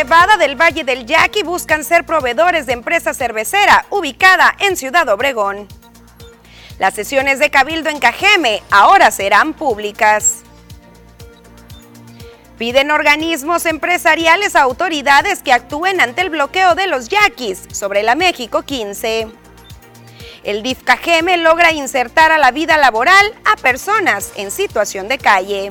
[0.00, 5.68] cebada del Valle del Yaqui buscan ser proveedores de empresa cervecera ubicada en Ciudad Obregón.
[6.78, 10.38] Las sesiones de Cabildo en Cajeme ahora serán públicas.
[12.56, 18.14] Piden organismos empresariales a autoridades que actúen ante el bloqueo de los yaquis sobre la
[18.14, 19.28] México 15.
[20.44, 25.68] El DIF Cajeme logra insertar a la vida laboral a personas en situación de calle.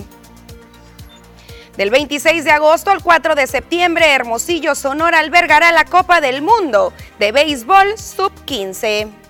[1.79, 6.91] Del 26 de agosto al 4 de septiembre, Hermosillo, Sonora albergará la Copa del Mundo
[7.19, 9.28] de Béisbol Sub-15.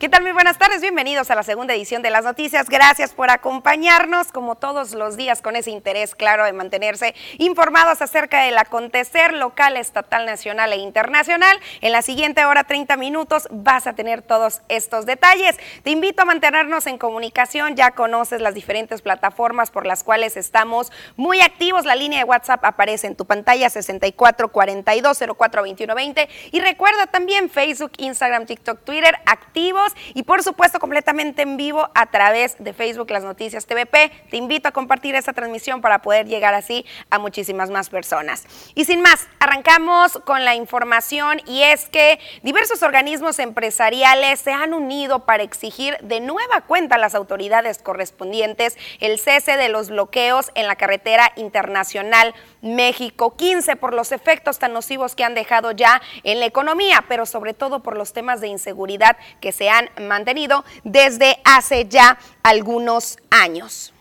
[0.00, 0.22] ¿Qué tal?
[0.22, 2.70] Muy buenas tardes, bienvenidos a la segunda edición de las noticias.
[2.70, 8.44] Gracias por acompañarnos como todos los días con ese interés claro de mantenerse informados acerca
[8.44, 11.60] del acontecer local, estatal, nacional e internacional.
[11.82, 15.58] En la siguiente hora, 30 minutos, vas a tener todos estos detalles.
[15.82, 20.90] Te invito a mantenernos en comunicación, ya conoces las diferentes plataformas por las cuales estamos
[21.16, 21.84] muy activos.
[21.84, 28.82] La línea de WhatsApp aparece en tu pantalla 6442042120 y recuerda también Facebook, Instagram, TikTok,
[28.82, 34.10] Twitter activos y por supuesto completamente en vivo a través de Facebook Las Noticias TVP.
[34.30, 38.44] Te invito a compartir esta transmisión para poder llegar así a muchísimas más personas.
[38.74, 44.74] Y sin más, arrancamos con la información y es que diversos organismos empresariales se han
[44.74, 50.50] unido para exigir de nueva cuenta a las autoridades correspondientes el cese de los bloqueos
[50.54, 56.00] en la carretera internacional México 15 por los efectos tan nocivos que han dejado ya
[56.24, 60.64] en la economía, pero sobre todo por los temas de inseguridad que se han mantenido
[60.84, 63.92] desde hace ya algunos años.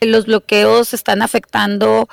[0.00, 2.08] Los bloqueos están afectando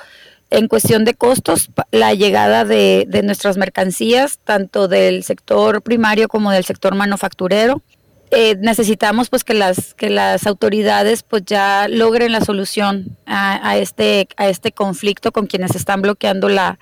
[0.50, 6.50] en cuestión de costos la llegada de, de, nuestras mercancías, tanto del sector primario como
[6.52, 7.82] del sector manufacturero.
[8.30, 14.28] Eh, necesitamos pues que las que las autoridades pues ya logren la solución a, este
[14.36, 16.78] a este conflicto con quienes están bloqueando la,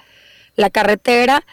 [0.56, 1.44] la carretera.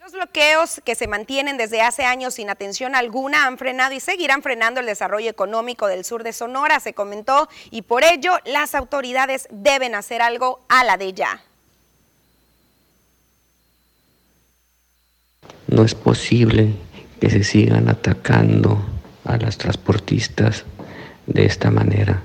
[0.00, 4.42] Los bloqueos que se mantienen desde hace años sin atención alguna han frenado y seguirán
[4.42, 9.48] frenando el desarrollo económico del sur de Sonora, se comentó, y por ello las autoridades
[9.50, 11.42] deben hacer algo a la de ya.
[15.68, 16.74] No es posible
[17.24, 18.84] que se sigan atacando
[19.24, 20.66] a las transportistas
[21.26, 22.20] de esta manera.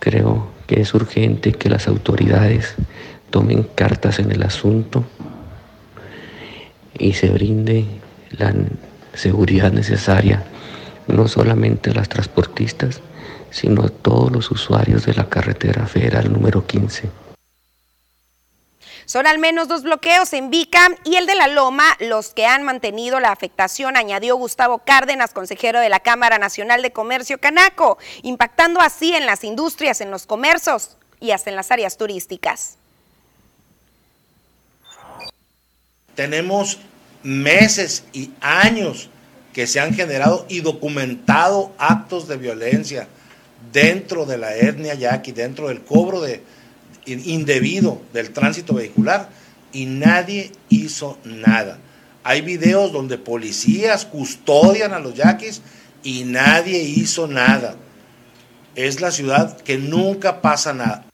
[0.00, 2.74] Creo que es urgente que las autoridades
[3.30, 5.04] tomen cartas en el asunto
[6.98, 7.84] y se brinde
[8.32, 8.52] la
[9.12, 10.42] seguridad necesaria
[11.06, 13.00] no solamente a las transportistas,
[13.50, 17.23] sino a todos los usuarios de la carretera federal número 15.
[19.06, 22.62] Son al menos dos bloqueos en Vica y el de la Loma los que han
[22.62, 28.80] mantenido la afectación, añadió Gustavo Cárdenas, consejero de la Cámara Nacional de Comercio Canaco, impactando
[28.80, 32.76] así en las industrias, en los comercios y hasta en las áreas turísticas.
[36.14, 36.78] Tenemos
[37.22, 39.10] meses y años
[39.52, 43.08] que se han generado y documentado actos de violencia
[43.72, 46.42] dentro de la etnia yaqui, dentro del cobro de,
[47.06, 49.28] indebido del tránsito vehicular
[49.72, 51.78] y nadie hizo nada.
[52.22, 55.60] Hay videos donde policías custodian a los yaquis
[56.02, 57.76] y nadie hizo nada.
[58.74, 61.04] Es la ciudad que nunca pasa nada.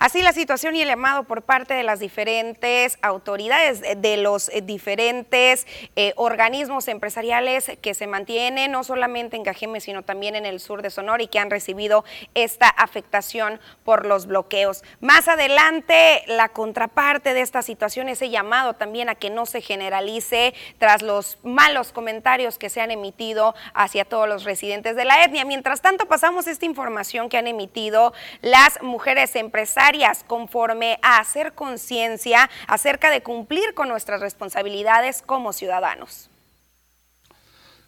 [0.00, 4.62] Así la situación y el llamado por parte de las diferentes autoridades, de los eh,
[4.62, 10.58] diferentes eh, organismos empresariales que se mantienen no solamente en Cajeme, sino también en el
[10.58, 14.84] sur de Sonora y que han recibido esta afectación por los bloqueos.
[15.02, 20.54] Más adelante, la contraparte de esta situación, ese llamado también a que no se generalice
[20.78, 25.44] tras los malos comentarios que se han emitido hacia todos los residentes de la etnia.
[25.44, 29.89] Mientras tanto, pasamos esta información que han emitido las mujeres empresarias
[30.26, 36.30] conforme a hacer conciencia acerca de cumplir con nuestras responsabilidades como ciudadanos.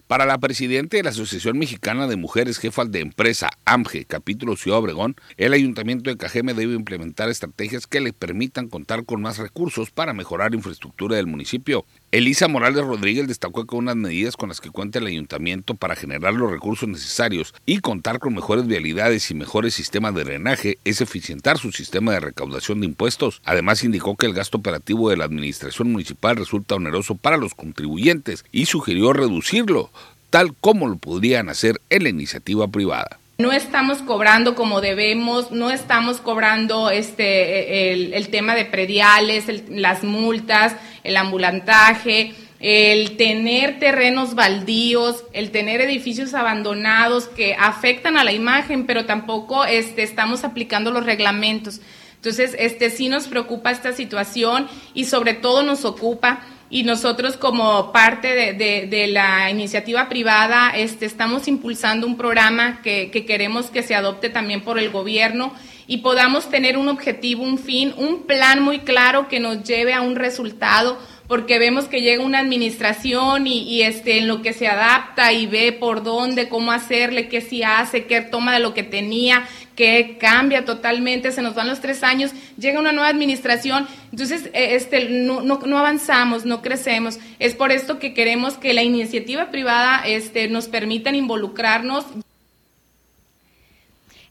[0.08, 4.80] Para la presidenta de la Asociación Mexicana de Mujeres Jefas de Empresa, AMGE, capítulo Ciudad
[4.80, 9.90] Obregón, el Ayuntamiento de Cajeme debe implementar estrategias que le permitan contar con más recursos
[9.90, 11.86] para mejorar infraestructura del municipio.
[12.12, 16.34] Elisa Morales Rodríguez destacó que unas medidas con las que cuenta el ayuntamiento para generar
[16.34, 21.56] los recursos necesarios y contar con mejores vialidades y mejores sistemas de drenaje es eficientar
[21.56, 23.40] su sistema de recaudación de impuestos.
[23.46, 28.44] Además indicó que el gasto operativo de la administración municipal resulta oneroso para los contribuyentes
[28.52, 29.90] y sugirió reducirlo,
[30.28, 35.70] tal como lo podrían hacer en la iniciativa privada no estamos cobrando como debemos, no
[35.70, 45.24] estamos cobrando este el, tema de prediales, las multas, el ambulantaje, el tener terrenos baldíos,
[45.32, 51.04] el tener edificios abandonados que afectan a la imagen, pero tampoco este, estamos aplicando los
[51.04, 51.80] reglamentos.
[52.14, 56.40] Entonces, este sí nos preocupa esta situación y sobre todo nos ocupa
[56.72, 63.26] y nosotros como parte de, la iniciativa privada este, estamos impulsando un programa que, que
[63.26, 65.52] queremos que se adopte también por el gobierno
[65.86, 70.00] y podamos tener un objetivo, un fin, un plan muy claro que nos lleve a
[70.00, 70.98] un resultado
[71.28, 75.72] porque vemos que llega una administración y, este, en lo que se adapta y ve
[75.72, 79.48] por dónde, cómo hacerle, qué sí hace, qué toma de lo que tenía,
[79.82, 84.76] qué cambia totalmente, se nos van los tres años, llega una nueva administración, entonces eh,
[84.76, 87.18] este, no, no, no avanzamos, no crecemos.
[87.40, 92.04] Es por esto que queremos que la iniciativa privada este, nos permitan involucrarnos.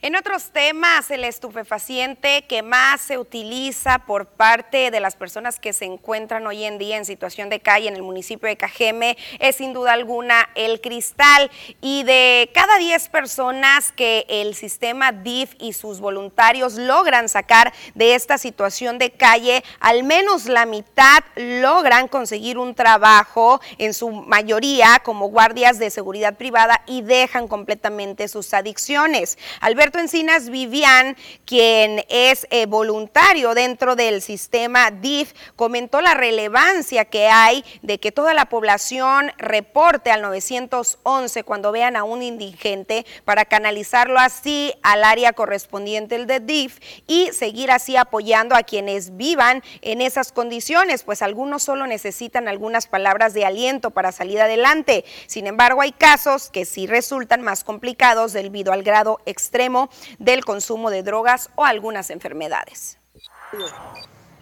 [0.04, 5.74] En otros temas, el estupefaciente que más se utiliza por parte de las personas que
[5.74, 9.58] se encuentran hoy en día en situación de calle en el municipio de Cajeme es
[9.58, 11.52] sin duda alguna el cristal.
[11.82, 18.16] Y de cada 10 personas que el sistema DIF y sus voluntarios logran sacar de
[18.16, 25.00] esta situación de calle, al menos la mitad logran conseguir un trabajo, en su mayoría
[25.04, 29.38] como guardias de seguridad privada, y dejan completamente sus adicciones.
[29.60, 37.28] Alberto Encinas Vivian, quien es eh, voluntario dentro del sistema DIF, comentó la relevancia que
[37.28, 43.46] hay de que toda la población reporte al 911 cuando vean a un indigente para
[43.46, 49.64] canalizarlo así al área correspondiente del de DIF y seguir así apoyando a quienes vivan
[49.82, 55.06] en esas condiciones, pues algunos solo necesitan algunas palabras de aliento para salir adelante.
[55.28, 59.81] Sin embargo, hay casos que sí resultan más complicados debido al grado extremo
[60.20, 62.98] del consumo de drogas o algunas enfermedades.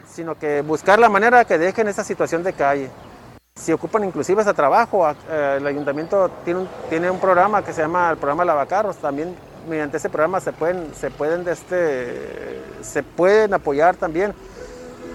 [0.07, 2.89] Sino que buscar la manera que dejen esa situación de calle.
[3.56, 8.12] Si ocupan inclusive ese trabajo, eh, el ayuntamiento tiene un, tiene programa que se llama
[8.12, 9.36] el programa Lavacarros, también
[9.68, 14.33] mediante ese programa se pueden, se pueden, este, se pueden apoyar también.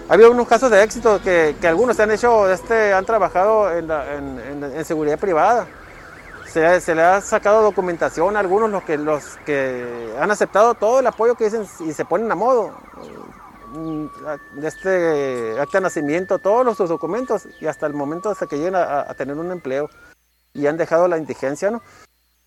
[0.09, 5.19] Ha habido unos casos de éxito que, algunos han hecho, este, han trabajado en seguridad
[5.19, 5.67] privada
[6.55, 11.07] se, le ha sacado documentación a algunos los que, los que han aceptado todo el
[11.07, 12.73] apoyo que dicen y se ponen a modo.
[13.73, 14.07] Mm,
[14.61, 18.77] de este acta de nacimiento, todos los documentos y hasta el momento hasta que lleguen
[18.77, 19.91] a, tener un empleo
[20.53, 21.83] y han dejado la indigencia, ¿no?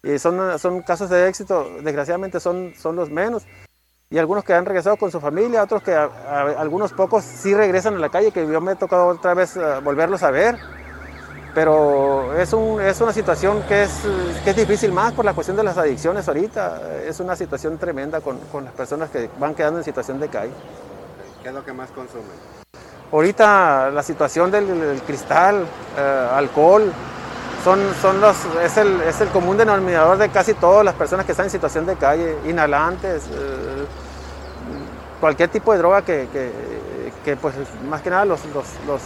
[0.04, 3.46] Y son, son casos de éxito, desgraciadamente son, son los menos.
[4.10, 8.00] Y algunos que han regresado con su familia, otros que algunos pocos sí regresan a
[8.00, 10.58] la calle, que yo me he tocado otra vez eh, volverlos a ver
[11.54, 13.92] pero es, un, es una situación que es,
[14.44, 16.82] que es difícil más por la cuestión de las adicciones ahorita.
[17.06, 20.54] Es una situación tremenda con, con las personas que van quedando en situación de calle.
[21.42, 22.58] ¿Qué es lo que más consumen?
[23.12, 25.66] Ahorita la situación del, cristal,
[25.98, 26.92] eh, alcohol,
[27.64, 31.32] son, son los, es, el, es el común denominador de casi todas las personas que
[31.32, 33.86] están en situación de calle, inhalantes, eh,
[35.20, 36.52] cualquier tipo de droga que, que,
[37.24, 37.56] que, pues
[37.90, 39.02] más que nada los, los, los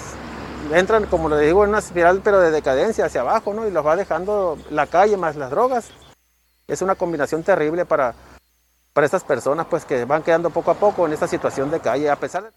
[0.74, 3.68] entran, como le digo, en una espiral pero de decadencia hacia abajo, ¿no?
[3.68, 5.92] Y los va dejando la calle más las drogas.
[6.68, 8.14] Es una combinación terrible para,
[8.94, 12.10] para estas personas, pues que van quedando poco a poco en esta situación de calle,
[12.10, 12.50] a pesar de...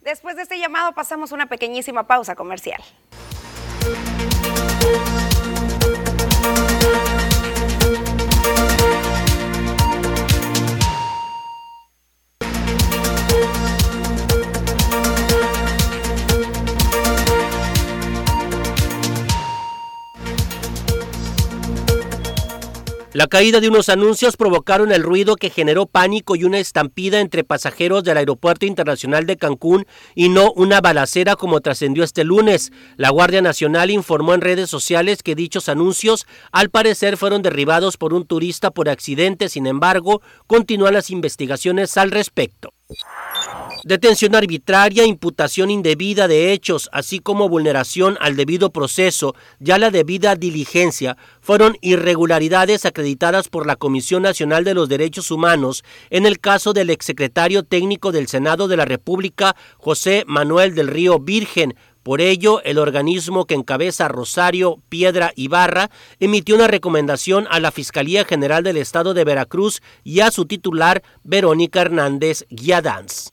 [0.00, 2.82] Después de este llamado pasamos una pequeñísima pausa comercial.
[23.20, 27.44] La caída de unos anuncios provocaron el ruido que generó pánico y una estampida entre
[27.44, 29.84] pasajeros del Aeropuerto Internacional de Cancún
[30.14, 32.72] y no una balacera como trascendió este lunes.
[32.96, 38.14] La Guardia Nacional informó en redes sociales que dichos anuncios al parecer fueron derribados por
[38.14, 42.72] un turista por accidente, sin embargo, continúan las investigaciones al respecto.
[43.84, 49.90] Detención arbitraria, imputación indebida de hechos, así como vulneración al debido proceso y a la
[49.90, 56.40] debida diligencia, fueron irregularidades acreditadas por la Comisión Nacional de los Derechos Humanos en el
[56.40, 62.20] caso del exsecretario técnico del Senado de la República, José Manuel del Río Virgen, por
[62.20, 68.62] ello, el organismo que encabeza Rosario Piedra Ibarra emitió una recomendación a la Fiscalía General
[68.62, 73.32] del Estado de Veracruz y a su titular, Verónica Hernández Guiadanz.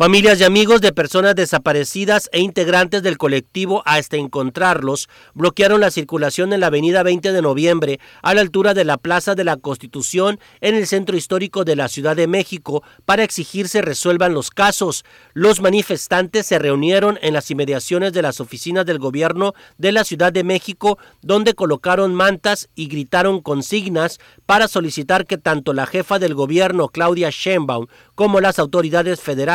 [0.00, 6.54] Familias y amigos de personas desaparecidas e integrantes del colectivo Hasta Encontrarlos bloquearon la circulación
[6.54, 10.40] en la avenida 20 de noviembre a la altura de la Plaza de la Constitución
[10.62, 15.04] en el centro histórico de la Ciudad de México para exigir se resuelvan los casos.
[15.34, 20.32] Los manifestantes se reunieron en las inmediaciones de las oficinas del gobierno de la Ciudad
[20.32, 26.34] de México donde colocaron mantas y gritaron consignas para solicitar que tanto la jefa del
[26.34, 29.49] gobierno Claudia Sheinbaum como las autoridades federales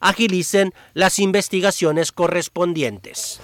[0.00, 3.40] agilicen las investigaciones correspondientes.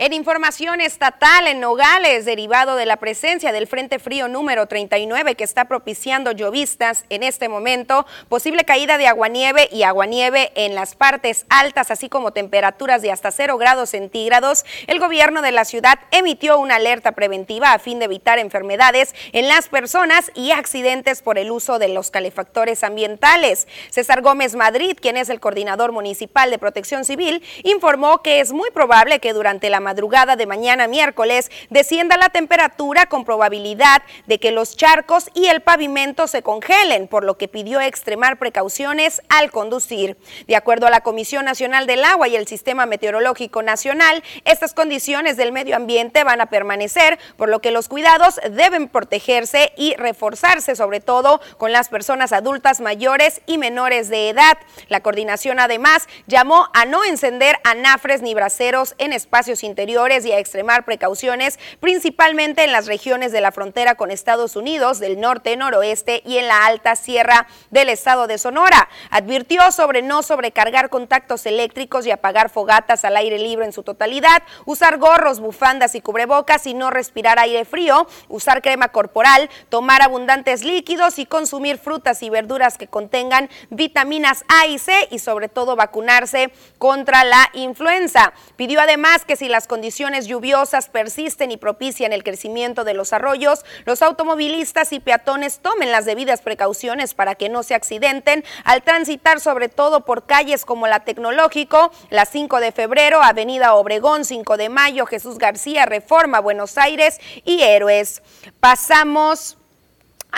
[0.00, 5.42] En información estatal, en Nogales, derivado de la presencia del Frente Frío número 39 que
[5.42, 11.46] está propiciando llovistas en este momento, posible caída de aguanieve y aguanieve en las partes
[11.48, 16.60] altas, así como temperaturas de hasta 0 grados centígrados, el gobierno de la ciudad emitió
[16.60, 21.50] una alerta preventiva a fin de evitar enfermedades en las personas y accidentes por el
[21.50, 23.66] uso de los calefactores ambientales.
[23.90, 28.70] César Gómez Madrid, quien es el coordinador municipal de protección civil, informó que es muy
[28.70, 34.52] probable que durante la madrugada de mañana miércoles descienda la temperatura con probabilidad de que
[34.52, 40.18] los charcos y el pavimento se congelen, por lo que pidió extremar precauciones al conducir.
[40.46, 45.38] De acuerdo a la Comisión Nacional del Agua y el Sistema Meteorológico Nacional, estas condiciones
[45.38, 50.76] del medio ambiente van a permanecer, por lo que los cuidados deben protegerse y reforzarse,
[50.76, 54.58] sobre todo con las personas adultas mayores y menores de edad.
[54.88, 60.40] La coordinación además llamó a no encender anafres ni braseros en espacios interiores y a
[60.40, 66.20] extremar precauciones, principalmente en las regiones de la frontera con Estados Unidos, del norte, noroeste
[66.26, 68.88] y en la alta sierra del estado de Sonora.
[69.10, 74.42] Advirtió sobre no sobrecargar contactos eléctricos y apagar fogatas al aire libre en su totalidad,
[74.64, 80.64] usar gorros, bufandas y cubrebocas y no respirar aire frío, usar crema corporal, tomar abundantes
[80.64, 85.76] líquidos y consumir frutas y verduras que contengan vitaminas A y C y sobre todo
[85.76, 88.32] vacunarse contra la influenza.
[88.56, 93.64] Pidió además que si las condiciones lluviosas persisten y propician el crecimiento de los arroyos,
[93.84, 99.38] los automovilistas y peatones tomen las debidas precauciones para que no se accidenten al transitar
[99.38, 104.68] sobre todo por calles como la Tecnológico, la 5 de febrero, Avenida Obregón, 5 de
[104.70, 108.22] mayo, Jesús García, Reforma, Buenos Aires y Héroes.
[108.60, 109.57] Pasamos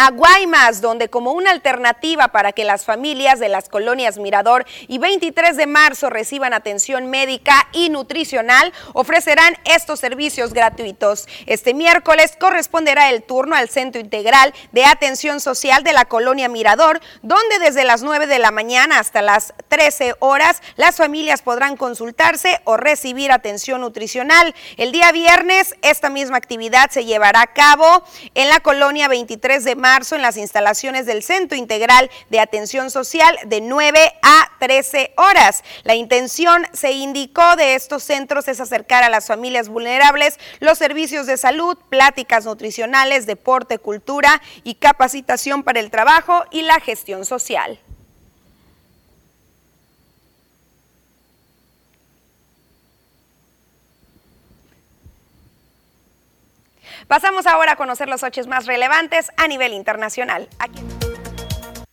[0.02, 4.96] a Guaymas, donde como una alternativa para que las familias de las colonias Mirador y
[4.96, 11.28] 23 de marzo reciban atención médica y nutricional, ofrecerán estos servicios gratuitos.
[11.44, 17.02] Este miércoles corresponderá el turno al Centro Integral de Atención Social de la colonia Mirador,
[17.20, 22.62] donde desde las 9 de la mañana hasta las 13 horas las familias podrán consultarse
[22.64, 24.54] o recibir atención nutricional.
[24.78, 28.02] El día viernes esta misma actividad se llevará a cabo
[28.34, 33.36] en la colonia 23 de marzo en las instalaciones del Centro Integral de Atención Social
[33.46, 35.64] de 9 a 13 horas.
[35.82, 41.26] La intención, se indicó, de estos centros es acercar a las familias vulnerables los servicios
[41.26, 47.80] de salud, pláticas nutricionales, deporte, cultura y capacitación para el trabajo y la gestión social.
[57.10, 60.48] Pasamos ahora a conocer los hechos más relevantes a nivel internacional.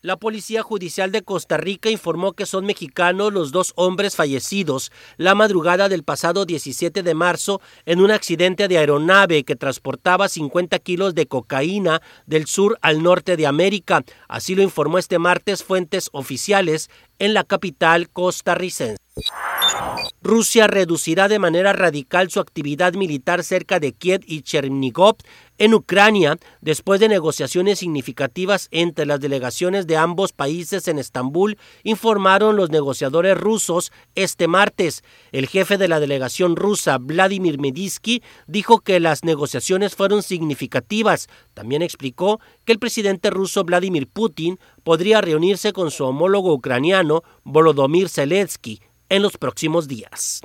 [0.01, 5.33] La Policía Judicial de Costa Rica informó que son mexicanos los dos hombres fallecidos la
[5.33, 11.15] madrugada del pasado 17 de marzo en un accidente de aeronave que transportaba 50 kilos
[11.15, 14.03] de cocaína del sur al norte de América.
[14.27, 18.97] Así lo informó este martes fuentes oficiales en la capital costarricense.
[20.21, 25.17] Rusia reducirá de manera radical su actividad militar cerca de Kiev y Chernigov
[25.57, 32.55] en Ucrania después de negociaciones significativas entre las delegaciones de ambos países en Estambul, informaron
[32.55, 35.03] los negociadores rusos este martes.
[35.31, 41.27] El jefe de la delegación rusa, Vladimir Medinsky, dijo que las negociaciones fueron significativas.
[41.53, 48.09] También explicó que el presidente ruso Vladimir Putin podría reunirse con su homólogo ucraniano Volodymyr
[48.09, 50.41] Zelensky en los próximos días.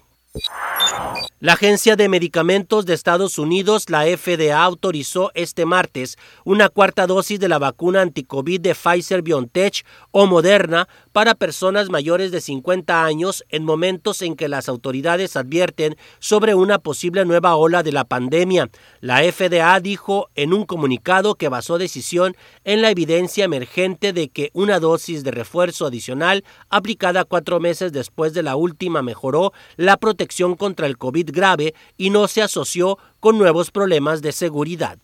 [1.43, 7.41] La Agencia de Medicamentos de Estados Unidos, la FDA, autorizó este martes una cuarta dosis
[7.41, 13.45] de la vacuna anticovid de Pfizer BioNTech o Moderna para personas mayores de 50 años
[13.49, 18.71] en momentos en que las autoridades advierten sobre una posible nueva ola de la pandemia.
[19.01, 24.51] La FDA dijo en un comunicado que basó decisión en la evidencia emergente de que
[24.53, 30.55] una dosis de refuerzo adicional aplicada cuatro meses después de la última mejoró la protección
[30.55, 34.99] contra el COVID grave y no se asoció con nuevos problemas de seguridad.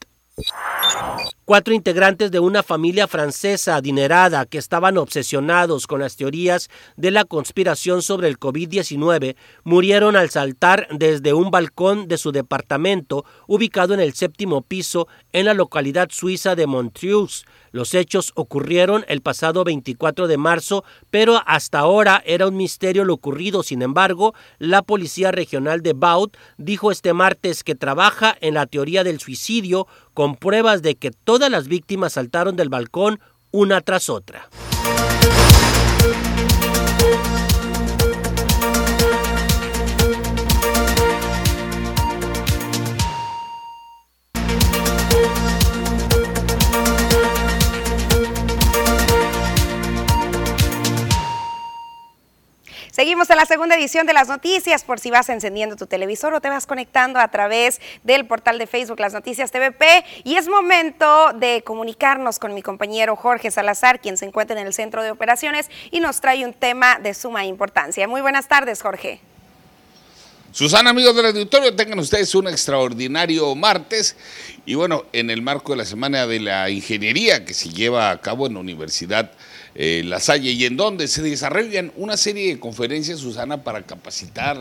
[1.44, 7.24] Cuatro integrantes de una familia francesa adinerada que estaban obsesionados con las teorías de la
[7.24, 9.34] conspiración sobre el COVID-19
[9.64, 15.46] murieron al saltar desde un balcón de su departamento ubicado en el séptimo piso en
[15.46, 17.46] la localidad suiza de Montreux.
[17.72, 23.14] Los hechos ocurrieron el pasado 24 de marzo, pero hasta ahora era un misterio lo
[23.14, 23.62] ocurrido.
[23.62, 29.04] Sin embargo, la Policía Regional de Baud dijo este martes que trabaja en la teoría
[29.04, 33.20] del suicidio con pruebas de que todas las víctimas saltaron del balcón
[33.50, 34.48] una tras otra.
[52.98, 56.40] Seguimos en la segunda edición de las noticias por si vas encendiendo tu televisor o
[56.40, 61.32] te vas conectando a través del portal de Facebook Las Noticias TVP y es momento
[61.32, 65.70] de comunicarnos con mi compañero Jorge Salazar, quien se encuentra en el centro de operaciones
[65.92, 68.08] y nos trae un tema de suma importancia.
[68.08, 69.20] Muy buenas tardes, Jorge.
[70.50, 74.16] Susana, amigos del auditorio, tengan ustedes un extraordinario martes.
[74.66, 78.20] Y bueno, en el marco de la Semana de la Ingeniería que se lleva a
[78.20, 79.30] cabo en la Universidad
[79.80, 84.58] eh, La Salle y en donde se desarrollan una serie de conferencias, Susana, para capacitar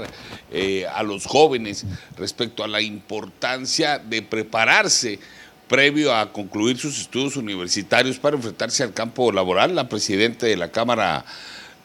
[0.52, 5.20] eh, a los jóvenes respecto a la importancia de prepararse
[5.68, 9.74] previo a concluir sus estudios universitarios para enfrentarse al campo laboral.
[9.74, 11.26] La presidenta de la Cámara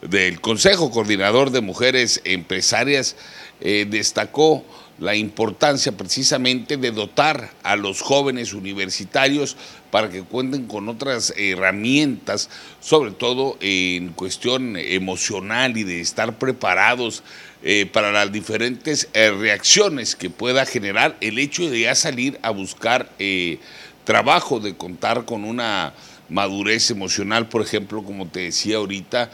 [0.01, 3.15] del Consejo Coordinador de Mujeres Empresarias
[3.61, 4.63] eh, destacó
[5.03, 9.57] la importancia precisamente de dotar a los jóvenes universitarios
[9.91, 17.21] para que cuenten con otras herramientas, sobre todo en cuestión emocional y de estar preparados
[17.63, 22.51] eh, para las diferentes eh, reacciones que pueda generar el hecho de ya salir a
[22.51, 23.59] buscar eh,
[24.05, 25.93] trabajo, de contar con una
[26.29, 29.31] madurez emocional, por ejemplo, como te decía ahorita,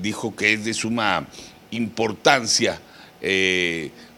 [0.00, 1.26] dijo que es de suma
[1.72, 2.80] importancia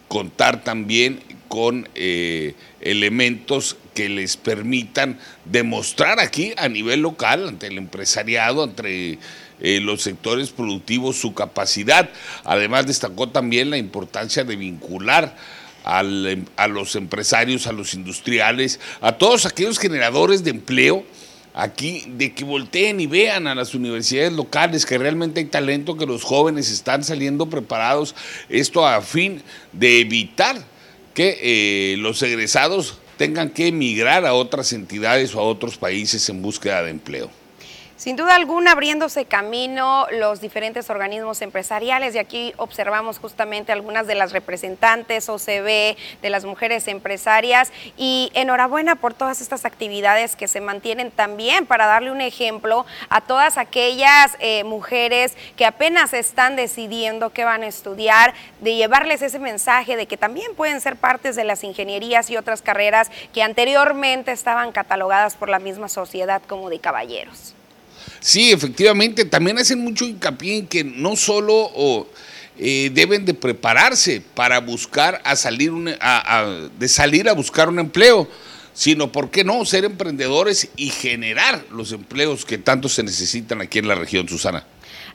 [0.09, 7.79] contar también con eh, elementos que les permitan demostrar aquí a nivel local, ante el
[7.79, 9.19] empresariado, entre
[9.61, 12.11] eh, los sectores productivos, su capacidad.
[12.45, 15.37] Además destacó también la importancia de vincular
[15.85, 21.05] al, a los empresarios, a los industriales, a todos aquellos generadores de empleo
[21.59, 26.07] aquí de que volteen y vean a las universidades locales que realmente hay talento, que
[26.07, 28.15] los jóvenes están saliendo preparados,
[28.49, 29.43] esto a fin
[29.73, 30.57] de evitar
[31.15, 36.43] que eh, los egresados tengan que emigrar a otras entidades o a otros países en
[36.43, 37.29] búsqueda de empleo.
[37.99, 44.15] Sin duda alguna, abriéndose camino los diferentes organismos empresariales y aquí observamos justamente algunas de
[44.15, 50.61] las representantes OCB de las mujeres empresarias y enhorabuena por todas estas actividades que se
[50.61, 57.31] mantienen también para darle un ejemplo a todas aquellas eh, mujeres que apenas están decidiendo
[57.31, 61.43] qué van a estudiar, de llevarles ese mensaje de que también pueden ser partes de
[61.43, 66.79] las ingenierías y otras carreras que anteriormente estaban catalogadas por la misma sociedad como de
[66.79, 67.57] caballeros.
[68.29, 71.71] Sí, efectivamente, también hacen mucho hincapié en que no solo
[72.59, 78.29] eh, deben de prepararse para buscar a salir de salir a buscar un empleo,
[78.75, 83.79] sino, ¿por qué no?, ser emprendedores y generar los empleos que tanto se necesitan aquí
[83.79, 84.63] en la región, Susana.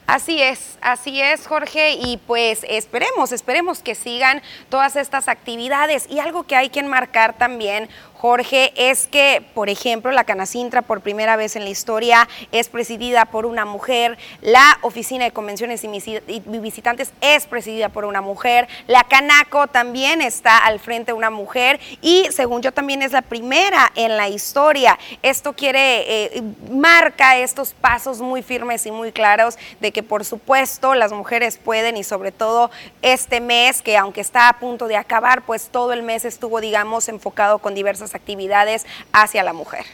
[0.06, 6.06] Así es, así es, Jorge, y pues esperemos, esperemos que sigan todas estas actividades.
[6.10, 7.88] Y algo que hay que enmarcar también,
[8.24, 13.26] Jorge, es que, por ejemplo, la Canacintra por primera vez en la historia es presidida
[13.26, 19.04] por una mujer, la Oficina de Convenciones y Visitantes es presidida por una mujer, la
[19.04, 23.92] Canaco también está al frente de una mujer y según yo también es la primera
[23.94, 24.98] en la historia.
[25.20, 30.94] Esto quiere, eh, marca estos pasos muy firmes y muy claros de que por supuesto
[30.94, 32.70] las mujeres pueden y sobre todo
[33.02, 37.10] este mes que aunque está a punto de acabar, pues todo el mes estuvo, digamos,
[37.10, 39.84] enfocado con diversas actividades hacia la mujer.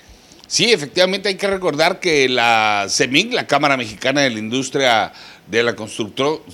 [0.46, 5.12] Sí, efectivamente hay que recordar que la CEMIC, la Cámara Mexicana de la Industria
[5.46, 5.76] de la,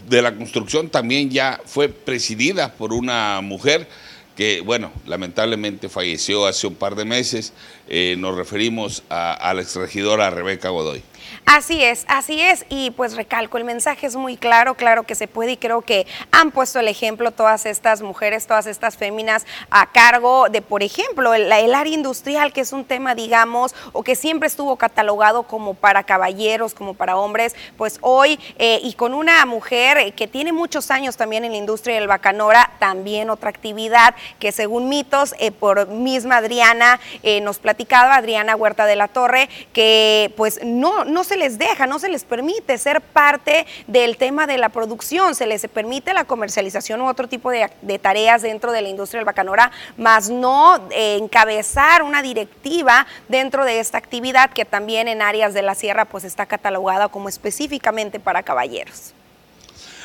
[0.07, 3.88] de la Construcción, también ya fue presidida por una mujer
[4.37, 7.55] que, bueno, lamentablemente falleció hace un par de meses.
[7.88, 11.02] Eh, nos referimos a, a la exregidora Rebeca Godoy.
[11.44, 12.66] Así es, así es.
[12.68, 16.06] Y pues recalco, el mensaje es muy claro, claro que se puede y creo que
[16.32, 21.34] han puesto el ejemplo todas estas mujeres, todas estas féminas a cargo de, por ejemplo,
[21.34, 26.04] el, área industrial, que es un tema, digamos, o que siempre estuvo catalogado como para
[26.04, 31.16] caballeros, como para hombres, pues hoy, eh, y con una mujer que tiene muchos años
[31.16, 36.38] también en la industria del bacanora, también otra actividad que según mitos, eh, por misma
[36.38, 41.59] Adriana eh, nos platicaba, Adriana Huerta de la Torre, que pues no, no se les
[41.59, 46.14] deja, no se les permite ser parte del tema de la producción, se les permite
[46.14, 50.88] la comercialización u otro tipo de, tareas dentro de la industria del bacanora, más no
[50.90, 56.05] eh, encabezar una directiva dentro de esta actividad que también en áreas de la sierra
[56.05, 59.14] pues está catalogada como específicamente para caballeros.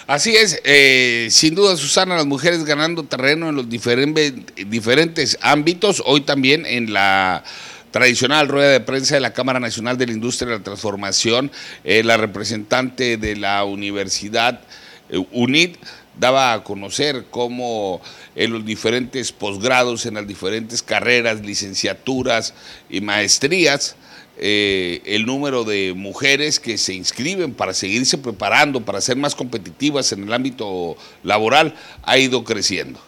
[0.07, 6.21] Así es, eh, sin duda Susana, las mujeres ganando terreno en los diferentes ámbitos, hoy
[6.21, 7.43] también en la
[7.91, 11.51] tradicional rueda de prensa de la Cámara Nacional de la Industria de la Transformación,
[11.83, 14.61] eh, la representante de la Universidad
[15.09, 15.77] eh, UNIT
[16.17, 18.01] daba a conocer cómo
[18.35, 22.53] en los diferentes posgrados, en las diferentes carreras, licenciaturas
[22.89, 23.95] y maestrías,
[24.37, 30.11] eh, el número de mujeres que se inscriben para seguirse preparando, para ser más competitivas
[30.11, 32.99] en el ámbito laboral, ha ido creciendo.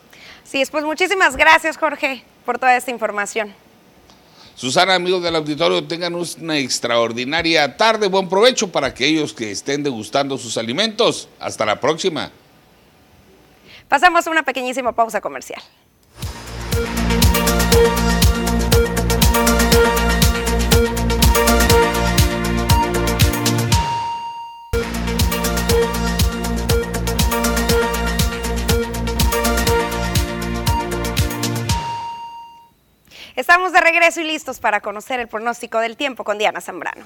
[0.44, 3.54] Sí, pues muchísimas gracias Jorge por toda esta información.
[4.56, 8.08] Susana, amigos del auditorio, tengan una extraordinaria tarde.
[8.08, 11.28] Buen provecho para aquellos que estén degustando sus alimentos.
[11.40, 12.32] Hasta la próxima.
[13.88, 15.62] Pasamos a una pequeñísima pausa comercial.
[33.36, 37.04] Estamos de regreso y listos para conocer el pronóstico del tiempo con Diana Zambrano.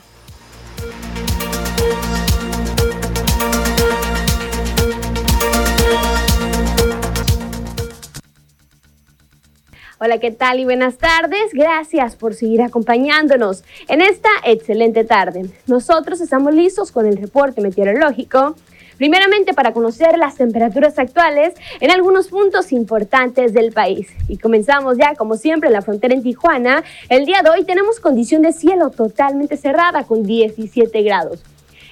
[9.99, 11.53] Hola, ¿qué tal y buenas tardes?
[11.53, 15.49] Gracias por seguir acompañándonos en esta excelente tarde.
[15.65, 18.57] Nosotros estamos listos con el reporte meteorológico
[18.97, 24.07] Primeramente para conocer las temperaturas actuales en algunos puntos importantes del país.
[24.27, 26.83] Y comenzamos ya, como siempre, en la frontera en Tijuana.
[27.09, 31.43] El día de hoy tenemos condición de cielo totalmente cerrada con 17 grados.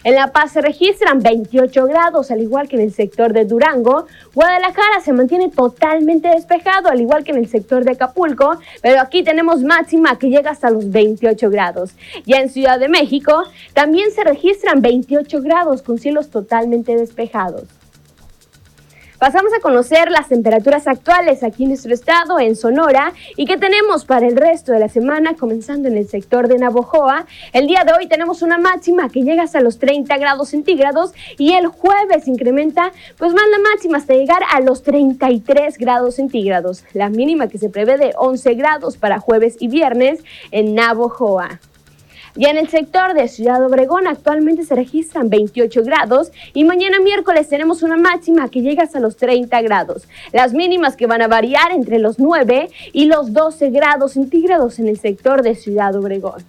[0.06, 4.06] En La Paz se registran 28 grados, al igual que en el sector de Durango.
[4.36, 9.24] Guadalajara se mantiene totalmente despejado, al igual que en el sector de Acapulco, pero aquí
[9.24, 11.96] tenemos máxima que llega hasta los 28 grados.
[12.24, 17.64] Ya en Ciudad de México también se registran 28 grados con cielos totalmente despejados.
[19.26, 24.06] Pasamos a conocer las temperaturas actuales aquí en nuestro estado, en Sonora, y qué tenemos
[24.06, 27.26] para el resto de la semana, comenzando en el sector de Navojoa.
[27.52, 31.54] El día de hoy tenemos una máxima que llega hasta los 30 grados centígrados y
[31.54, 36.84] el jueves incrementa pues más la máxima hasta llegar a los 33 grados centígrados.
[36.94, 41.60] La mínima que se prevé de 11 grados para jueves y viernes en Navojoa.
[42.38, 47.48] Ya en el sector de Ciudad Obregón actualmente se registran 28 grados y mañana miércoles
[47.48, 50.10] tenemos una máxima que llega hasta los 30 grados.
[50.34, 54.90] Las mínimas que van a variar entre los 9 y los 12 grados centígrados en
[54.90, 56.44] el sector de Ciudad Obregón.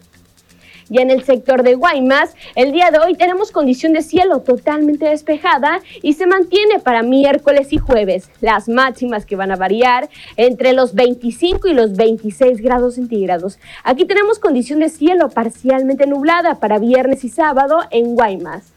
[0.88, 5.08] Y en el sector de Guaymas, el día de hoy tenemos condición de cielo totalmente
[5.08, 8.30] despejada y se mantiene para miércoles y jueves.
[8.40, 13.58] Las máximas que van a variar entre los 25 y los 26 grados centígrados.
[13.82, 18.75] Aquí tenemos condición de cielo parcialmente nublada para viernes y sábado en Guaymas.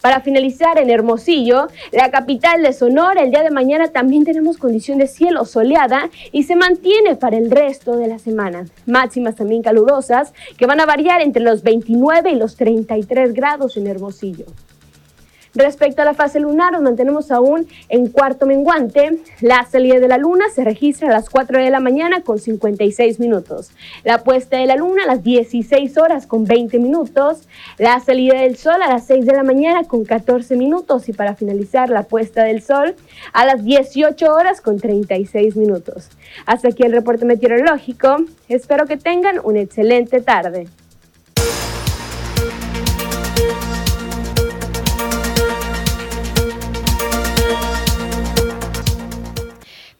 [0.00, 4.98] Para finalizar, en Hermosillo, la capital de Sonora, el día de mañana también tenemos condición
[4.98, 8.66] de cielo soleada y se mantiene para el resto de la semana.
[8.86, 13.86] Máximas también calurosas que van a variar entre los 29 y los 33 grados en
[13.86, 14.46] Hermosillo.
[15.56, 19.20] Respecto a la fase lunar, nos mantenemos aún en cuarto menguante.
[19.40, 23.18] La salida de la luna se registra a las 4 de la mañana con 56
[23.20, 23.70] minutos.
[24.04, 27.48] La puesta de la luna a las 16 horas con 20 minutos.
[27.78, 31.08] La salida del sol a las 6 de la mañana con 14 minutos.
[31.08, 32.94] Y para finalizar, la puesta del sol
[33.32, 36.10] a las 18 horas con 36 minutos.
[36.44, 38.16] Hasta aquí el reporte meteorológico.
[38.50, 40.68] Espero que tengan una excelente tarde.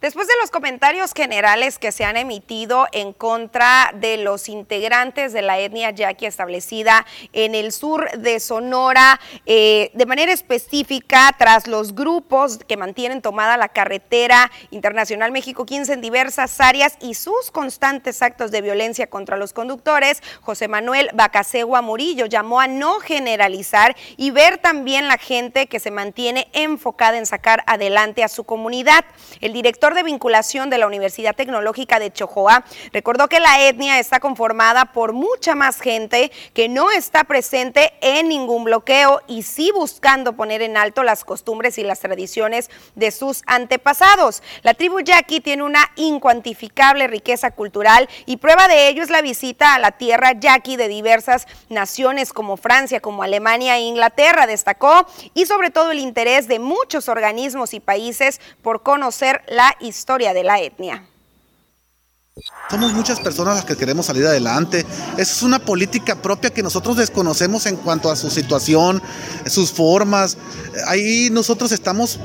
[0.06, 5.42] Después de los comentarios generales que se han emitido en contra de los integrantes de
[5.42, 11.92] la etnia yaqui establecida en el sur de Sonora, eh, de manera específica tras los
[11.92, 18.22] grupos que mantienen tomada la carretera internacional México 15 en diversas áreas y sus constantes
[18.22, 24.30] actos de violencia contra los conductores, José Manuel Bacasegua Murillo llamó a no generalizar y
[24.30, 29.04] ver también la gente que se mantiene enfocada en sacar adelante a su comunidad.
[29.40, 34.20] El director de vinculación de la Universidad Tecnológica de Chojoa recordó que la etnia está
[34.20, 40.34] conformada por mucha más gente que no está presente en ningún bloqueo y sí buscando
[40.34, 44.42] poner en alto las costumbres y las tradiciones de sus antepasados.
[44.62, 49.74] La tribu yaqui tiene una incuantificable riqueza cultural y prueba de ello es la visita
[49.74, 55.46] a la tierra yaqui de diversas naciones como Francia, como Alemania e Inglaterra, destacó, y
[55.46, 60.60] sobre todo el interés de muchos organismos y países por conocer la historia de la
[60.60, 61.04] etnia.
[62.68, 64.84] Somos muchas personas las que queremos salir adelante.
[65.16, 69.02] Es una política propia que nosotros desconocemos en cuanto a su situación,
[69.46, 70.36] sus formas.
[70.86, 72.18] Ahí nosotros estamos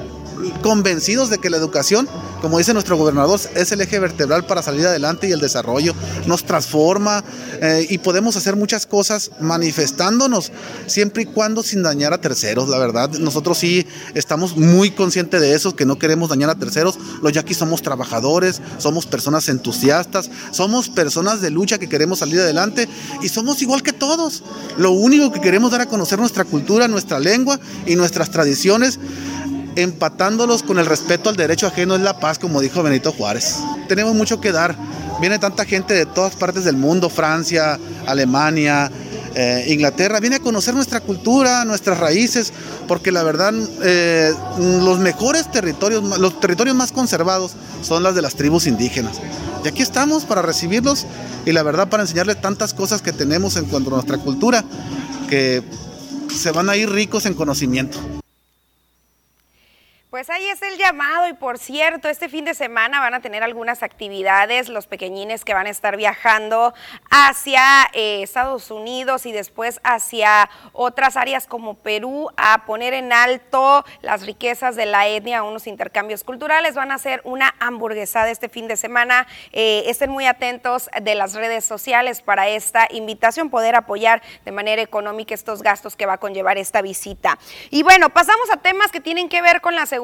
[0.61, 2.07] convencidos de que la educación,
[2.41, 5.93] como dice nuestro gobernador, es el eje vertebral para salir adelante y el desarrollo.
[6.25, 7.23] Nos transforma
[7.61, 10.51] eh, y podemos hacer muchas cosas manifestándonos,
[10.87, 13.09] siempre y cuando sin dañar a terceros, la verdad.
[13.11, 16.97] Nosotros sí estamos muy conscientes de eso, que no queremos dañar a terceros.
[17.21, 22.87] Los yaquis somos trabajadores, somos personas entusiastas, somos personas de lucha que queremos salir adelante
[23.21, 24.43] y somos igual que todos.
[24.77, 28.99] Lo único que queremos dar a conocer nuestra cultura, nuestra lengua y nuestras tradiciones
[29.75, 33.57] empatándolos con el respeto al derecho ajeno es la paz, como dijo Benito Juárez.
[33.87, 34.75] Tenemos mucho que dar.
[35.19, 38.91] Viene tanta gente de todas partes del mundo, Francia, Alemania,
[39.33, 42.51] eh, Inglaterra, viene a conocer nuestra cultura, nuestras raíces,
[42.87, 48.35] porque la verdad eh, los mejores territorios, los territorios más conservados son las de las
[48.35, 49.21] tribus indígenas.
[49.63, 51.05] Y aquí estamos para recibirlos
[51.45, 54.65] y la verdad para enseñarles tantas cosas que tenemos en cuanto a nuestra cultura,
[55.29, 55.63] que
[56.35, 57.99] se van a ir ricos en conocimiento.
[60.11, 63.43] Pues ahí es el llamado y por cierto, este fin de semana van a tener
[63.43, 66.73] algunas actividades los pequeñines que van a estar viajando
[67.09, 73.85] hacia eh, Estados Unidos y después hacia otras áreas como Perú a poner en alto
[74.01, 76.75] las riquezas de la etnia, unos intercambios culturales.
[76.75, 79.27] Van a hacer una hamburguesada este fin de semana.
[79.53, 84.81] Eh, estén muy atentos de las redes sociales para esta invitación, poder apoyar de manera
[84.81, 87.39] económica estos gastos que va a conllevar esta visita.
[87.69, 90.00] Y bueno, pasamos a temas que tienen que ver con la seguridad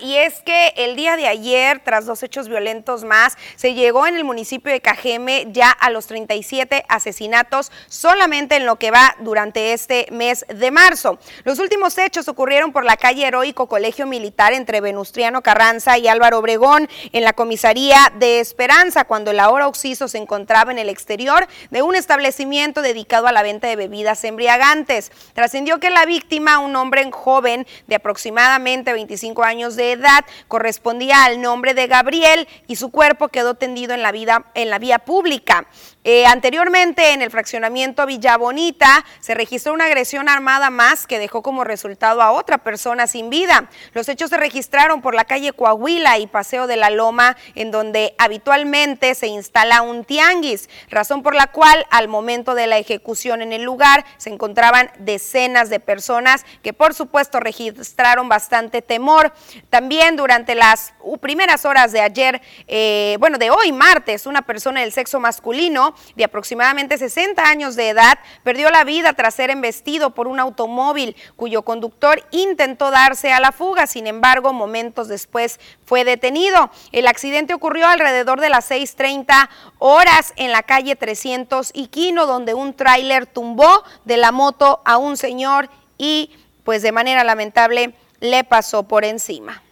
[0.00, 4.16] y es que el día de ayer, tras dos hechos violentos más, se llegó en
[4.16, 9.72] el municipio de Cajeme ya a los 37 asesinatos solamente en lo que va durante
[9.72, 11.18] este mes de marzo.
[11.44, 16.38] Los últimos hechos ocurrieron por la calle Heroico Colegio Militar entre Venustriano Carranza y Álvaro
[16.38, 21.48] Obregón en la comisaría de Esperanza cuando el ahora Oxiso se encontraba en el exterior
[21.70, 25.10] de un establecimiento dedicado a la venta de bebidas embriagantes.
[25.34, 31.40] Trascendió que la víctima, un hombre joven de aproximadamente 25 años de edad, correspondía al
[31.40, 35.66] nombre de Gabriel y su cuerpo quedó tendido en la, vida, en la vía pública.
[36.04, 41.42] Eh, anteriormente, en el fraccionamiento Villa Bonita, se registró una agresión armada más que dejó
[41.42, 43.68] como resultado a otra persona sin vida.
[43.92, 48.16] Los hechos se registraron por la calle Coahuila y Paseo de la Loma, en donde
[48.18, 53.52] habitualmente se instala un tianguis, razón por la cual al momento de la ejecución en
[53.52, 59.32] el lugar se encontraban decenas de personas que por supuesto registraron bastante temor.
[59.70, 64.92] También durante las primeras horas de ayer, eh, bueno, de hoy martes, una persona del
[64.92, 70.28] sexo masculino de aproximadamente 60 años de edad perdió la vida tras ser embestido por
[70.28, 76.70] un automóvil cuyo conductor intentó darse a la fuga, sin embargo, momentos después fue detenido.
[76.92, 82.54] El accidente ocurrió alrededor de las 6.30 horas en la calle 300 y Quino, donde
[82.54, 86.30] un tráiler tumbó de la moto a un señor y
[86.64, 89.62] pues de manera lamentable le pasó por encima.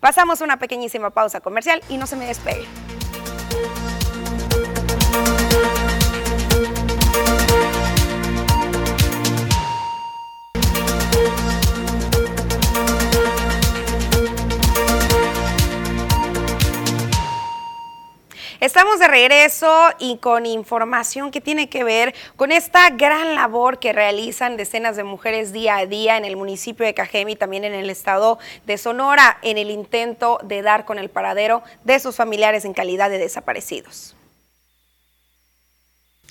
[0.00, 2.66] Pasamos una pequeñísima pausa comercial y no se me despegue.
[18.62, 23.92] Estamos de regreso y con información que tiene que ver con esta gran labor que
[23.92, 27.74] realizan decenas de mujeres día a día en el municipio de Cajeme y también en
[27.74, 32.64] el estado de Sonora en el intento de dar con el paradero de sus familiares
[32.64, 34.14] en calidad de desaparecidos.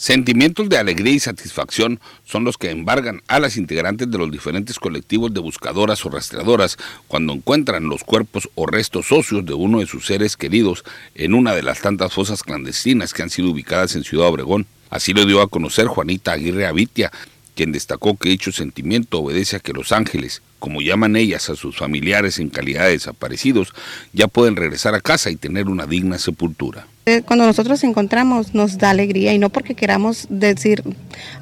[0.01, 4.79] Sentimientos de alegría y satisfacción son los que embargan a las integrantes de los diferentes
[4.79, 9.85] colectivos de buscadoras o rastreadoras cuando encuentran los cuerpos o restos óseos de uno de
[9.85, 10.83] sus seres queridos
[11.13, 14.65] en una de las tantas fosas clandestinas que han sido ubicadas en Ciudad Obregón.
[14.89, 17.11] Así lo dio a conocer Juanita Aguirre Avitia,
[17.53, 21.77] quien destacó que dicho sentimiento obedece a que los ángeles, como llaman ellas a sus
[21.77, 23.71] familiares en calidad de desaparecidos,
[24.13, 26.87] ya pueden regresar a casa y tener una digna sepultura.
[27.07, 30.83] Eh, cuando nosotros encontramos nos da alegría y no porque queramos decir,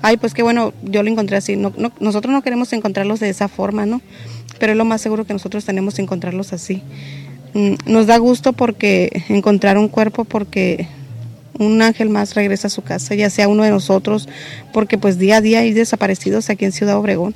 [0.01, 1.57] ay, pues qué bueno, yo lo encontré así.
[1.57, 4.01] No, nosotros no queremos encontrarlos de esa forma, ¿no?
[4.57, 6.81] Pero es lo más seguro que nosotros tenemos encontrarlos así.
[7.53, 10.87] Mm, nos da gusto porque encontrar un cuerpo porque
[11.57, 14.29] un ángel más regresa a su casa, ya sea uno de nosotros,
[14.71, 17.35] porque pues día a día hay desaparecidos aquí en Ciudad Obregón.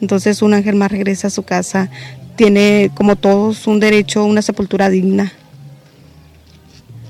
[0.00, 1.90] Entonces un ángel más regresa a su casa,
[2.36, 5.32] tiene como todos un derecho una sepultura digna.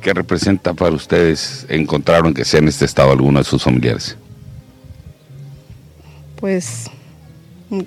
[0.05, 4.19] ¿Qué representa para ustedes encontraron que sea en este estado alguno de sus familiares?
[6.37, 6.91] Pues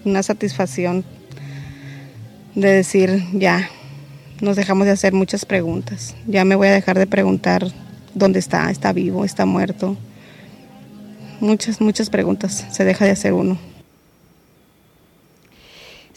[0.04, 1.06] una satisfacción
[2.56, 3.70] de decir ya,
[4.42, 6.16] nos dejamos de hacer muchas preguntas.
[6.26, 7.68] Ya me voy a dejar de preguntar
[8.16, 9.96] dónde está, está vivo, está muerto.
[11.40, 13.60] Muchas, muchas preguntas se deja de hacer uno.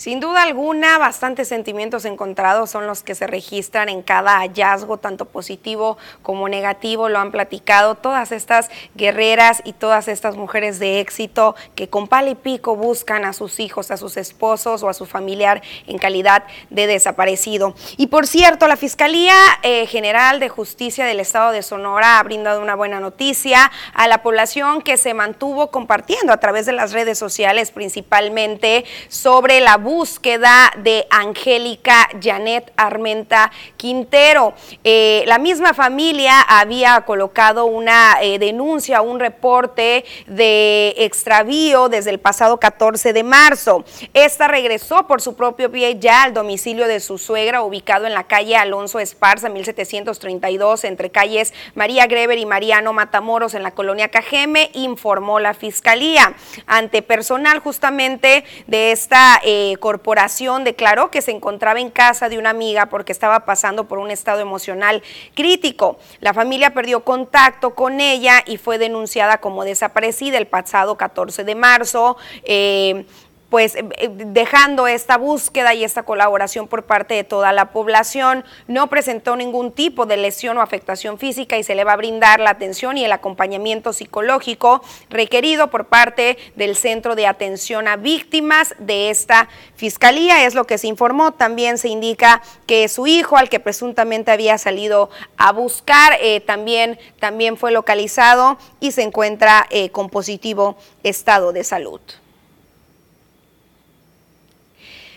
[0.00, 5.26] Sin duda alguna, bastantes sentimientos encontrados son los que se registran en cada hallazgo, tanto
[5.26, 11.54] positivo como negativo, lo han platicado todas estas guerreras y todas estas mujeres de éxito
[11.74, 15.04] que con pal y pico buscan a sus hijos, a sus esposos o a su
[15.04, 17.74] familiar en calidad de desaparecido.
[17.98, 22.62] Y por cierto, la Fiscalía eh, General de Justicia del Estado de Sonora ha brindado
[22.62, 27.18] una buena noticia a la población que se mantuvo compartiendo a través de las redes
[27.18, 34.54] sociales principalmente sobre la búsqueda de Angélica Janet Armenta Quintero.
[34.84, 42.20] Eh, la misma familia había colocado una eh, denuncia, un reporte de extravío desde el
[42.20, 43.84] pasado 14 de marzo.
[44.14, 48.28] Esta regresó por su propio pie ya al domicilio de su suegra, ubicado en la
[48.28, 54.70] calle Alonso Esparza, 1732, entre calles María Greber y Mariano Matamoros, en la colonia Cajeme,
[54.72, 56.34] informó la fiscalía.
[56.66, 62.50] Ante personal justamente de esta eh, corporación declaró que se encontraba en casa de una
[62.50, 65.02] amiga porque estaba pasando por un estado emocional
[65.34, 65.98] crítico.
[66.20, 71.54] La familia perdió contacto con ella y fue denunciada como desaparecida el pasado 14 de
[71.54, 72.16] marzo.
[72.44, 73.04] Eh,
[73.50, 78.44] pues eh, eh, dejando esta búsqueda y esta colaboración por parte de toda la población.
[78.68, 82.40] No presentó ningún tipo de lesión o afectación física y se le va a brindar
[82.40, 88.74] la atención y el acompañamiento psicológico requerido por parte del Centro de Atención a Víctimas
[88.78, 90.46] de esta Fiscalía.
[90.46, 91.32] Es lo que se informó.
[91.32, 96.98] También se indica que su hijo, al que presuntamente había salido a buscar, eh, también,
[97.18, 102.00] también fue localizado y se encuentra con positivo estado de salud.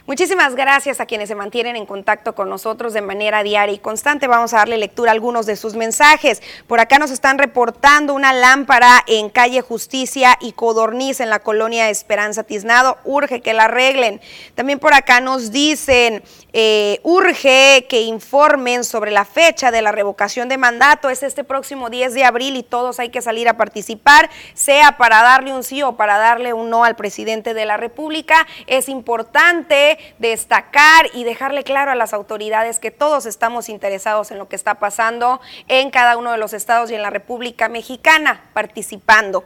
[0.06, 4.28] Muchísimas gracias a quienes se mantienen en contacto con nosotros de manera diaria y constante.
[4.28, 6.42] Vamos a darle lectura a algunos de sus mensajes.
[6.68, 11.90] Por acá nos están reportando una lámpara en calle Justicia y Codorniz en la colonia
[11.90, 12.98] Esperanza Tiznado.
[13.06, 14.20] Urge que la arreglen.
[14.56, 20.50] También por acá nos dicen, eh, urge que informen sobre la fecha de la revocación
[20.50, 21.10] de mandato.
[21.10, 25.24] Es este próximo 10 de abril y todos hay que salir a participar, sea para
[25.24, 28.46] darle un sí o para darle un no al presidente de la República.
[28.68, 34.48] Es importante destacar y dejarle claro a las autoridades que todos estamos interesados en lo
[34.48, 39.44] que está pasando en cada uno de los estados y en la República Mexicana participando.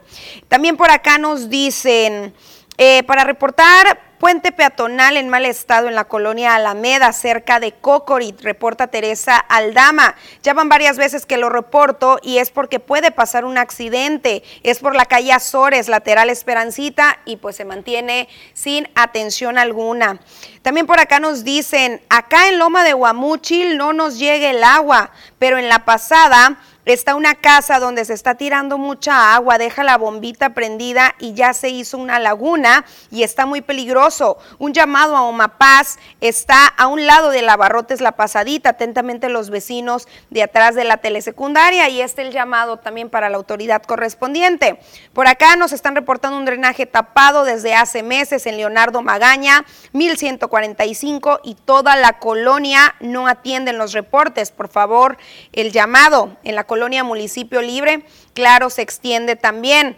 [0.47, 2.33] También por acá nos dicen,
[2.77, 8.41] eh, para reportar Puente peatonal en mal estado en la colonia Alameda, cerca de Cocorit,
[8.41, 10.15] reporta Teresa Aldama.
[10.41, 14.41] Ya van varias veces que lo reporto y es porque puede pasar un accidente.
[14.63, 20.19] Es por la calle Azores, lateral Esperancita, y pues se mantiene sin atención alguna.
[20.63, 25.11] También por acá nos dicen, acá en Loma de Guamuchil no nos llega el agua,
[25.37, 29.97] pero en la pasada Está una casa donde se está tirando mucha agua, deja la
[29.97, 34.37] bombita prendida y ya se hizo una laguna y está muy peligroso.
[34.57, 39.49] Un llamado a Omapaz está a un lado de la Barrotes La Pasadita, atentamente los
[39.49, 44.79] vecinos de atrás de la telesecundaria y este el llamado también para la autoridad correspondiente.
[45.11, 51.41] Por acá nos están reportando un drenaje tapado desde hace meses en Leonardo Magaña, 1145
[51.43, 54.51] y toda la colonia no atienden los reportes.
[54.51, 55.17] Por favor,
[55.51, 58.03] el llamado en la colonia colonia Municipio Libre,
[58.35, 59.97] claro, se extiende también.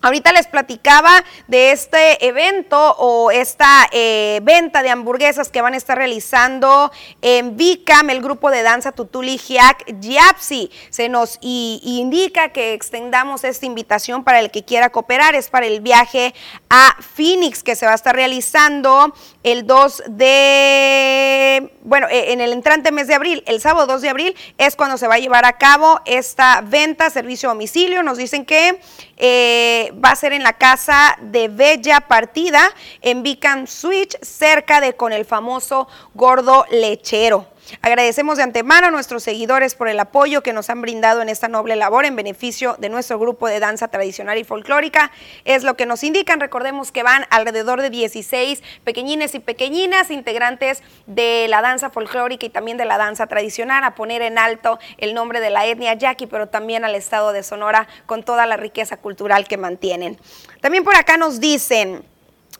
[0.00, 5.76] Ahorita les platicaba de este evento o esta eh, venta de hamburguesas que van a
[5.76, 6.90] estar realizando
[7.22, 10.72] en Vicam, el grupo de danza Tutuli Giac Yapsi.
[10.90, 15.36] Se nos indica que extendamos esta invitación para el que quiera cooperar.
[15.36, 16.34] Es para el viaje
[16.68, 22.52] a Phoenix que se va a estar realizando el 2 de, bueno, e, en el
[22.52, 25.44] entrante mes de abril, el sábado 2 de abril es cuando se va a llevar
[25.44, 28.02] a cabo esta venta, servicio a domicilio.
[28.02, 28.80] Nos dicen que
[29.16, 32.62] eh, va a ser en la casa de Bella Partida,
[33.00, 37.46] en Beacon Switch, cerca de con el famoso gordo lechero.
[37.80, 41.48] Agradecemos de antemano a nuestros seguidores por el apoyo que nos han brindado en esta
[41.48, 45.10] noble labor en beneficio de nuestro grupo de danza tradicional y folclórica.
[45.44, 46.40] Es lo que nos indican.
[46.40, 52.50] Recordemos que van alrededor de 16 pequeñines y pequeñinas integrantes de la danza folclórica y
[52.50, 56.26] también de la danza tradicional a poner en alto el nombre de la etnia yaqui,
[56.26, 60.18] pero también al estado de Sonora con toda la riqueza cultural que mantienen.
[60.60, 62.11] También por acá nos dicen...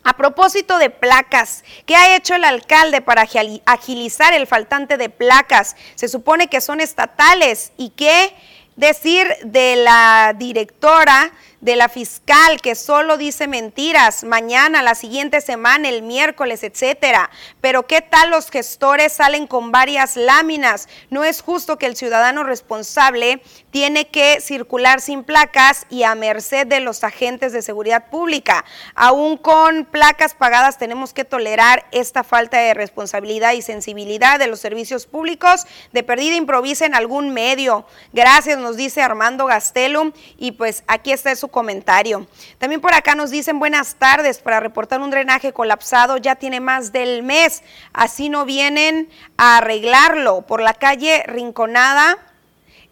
[0.04, 3.26] A propósito de placas, ¿qué ha hecho el alcalde para
[3.66, 5.76] agilizar el faltante de placas?
[5.94, 8.34] Se supone que son estatales y qué
[8.74, 11.30] decir de la directora
[11.62, 17.30] de la fiscal que solo dice mentiras mañana, la siguiente semana, el miércoles, etcétera.
[17.60, 20.88] Pero ¿qué tal los gestores salen con varias láminas?
[21.08, 26.66] No es justo que el ciudadano responsable tiene que circular sin placas y a merced
[26.66, 28.64] de los agentes de seguridad pública.
[28.96, 34.58] Aún con placas pagadas tenemos que tolerar esta falta de responsabilidad y sensibilidad de los
[34.58, 35.64] servicios públicos.
[35.92, 37.86] De perdida improvisa en algún medio.
[38.12, 40.10] Gracias, nos dice Armando Gastelum.
[40.36, 42.26] Y pues aquí está su comentario.
[42.58, 46.16] También por acá nos dicen buenas tardes para reportar un drenaje colapsado.
[46.16, 47.62] Ya tiene más del mes.
[47.92, 50.42] Así no vienen a arreglarlo.
[50.42, 52.18] Por la calle Rinconada,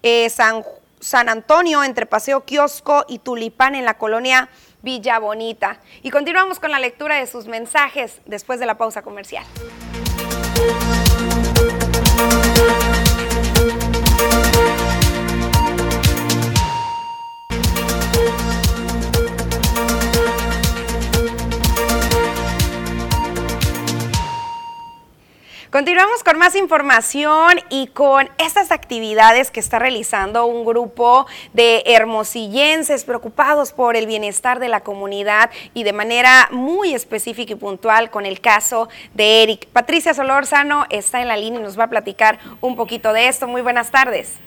[0.04, 0.62] eh, San,
[1.00, 4.48] San Antonio, entre Paseo Kiosco y Tulipán en la colonia
[4.82, 5.80] Villa Bonita.
[6.02, 9.44] Y continuamos con la lectura de sus mensajes después de la pausa comercial.
[25.70, 33.04] Continuamos con más información y con estas actividades que está realizando un grupo de hermosillenses
[33.04, 38.26] preocupados por el bienestar de la comunidad y de manera muy específica y puntual con
[38.26, 39.68] el caso de Eric.
[39.68, 43.46] Patricia Solórzano está en la línea y nos va a platicar un poquito de esto.
[43.46, 44.40] Muy buenas tardes.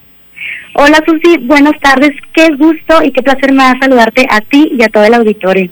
[0.76, 2.12] Hola Susi, buenas tardes.
[2.34, 5.72] Qué gusto y qué placer me da saludarte a ti y a todo el auditorio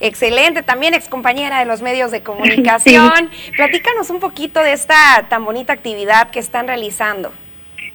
[0.00, 3.30] excelente, también ex compañera de los medios de comunicación.
[3.56, 7.32] Platícanos un poquito de esta tan bonita actividad que están realizando.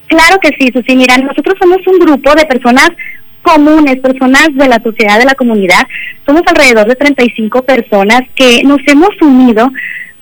[0.07, 0.95] Claro que sí, Susi.
[0.95, 2.89] Mira, nosotros somos un grupo de personas
[3.41, 5.87] comunes, personas de la sociedad, de la comunidad.
[6.25, 9.69] Somos alrededor de 35 personas que nos hemos unido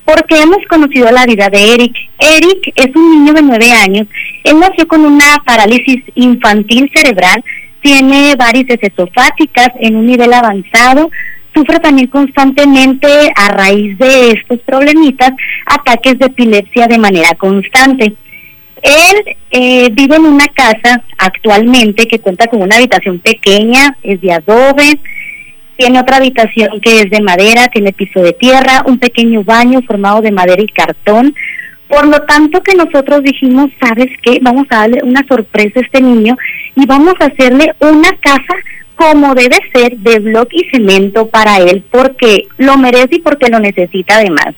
[0.06, 1.94] porque hemos conocido la vida de Eric.
[2.18, 4.08] Eric es un niño de 9 años.
[4.44, 7.44] Él nació con una parálisis infantil cerebral,
[7.82, 11.12] tiene varices esofágicas en un nivel avanzado,
[11.58, 15.32] sufre también constantemente a raíz de estos problemitas
[15.66, 18.14] ataques de epilepsia de manera constante.
[18.84, 24.34] Él eh, vive en una casa actualmente que cuenta con una habitación pequeña, es de
[24.34, 25.00] adobe,
[25.78, 30.22] tiene otra habitación que es de madera, tiene piso de tierra, un pequeño baño formado
[30.22, 31.34] de madera y cartón.
[31.88, 34.40] Por lo tanto que nosotros dijimos, ¿sabes qué?
[34.42, 36.38] Vamos a darle una sorpresa a este niño
[36.76, 38.54] y vamos a hacerle una casa
[38.98, 43.60] como debe ser de bloque y cemento para él porque lo merece y porque lo
[43.60, 44.56] necesita además.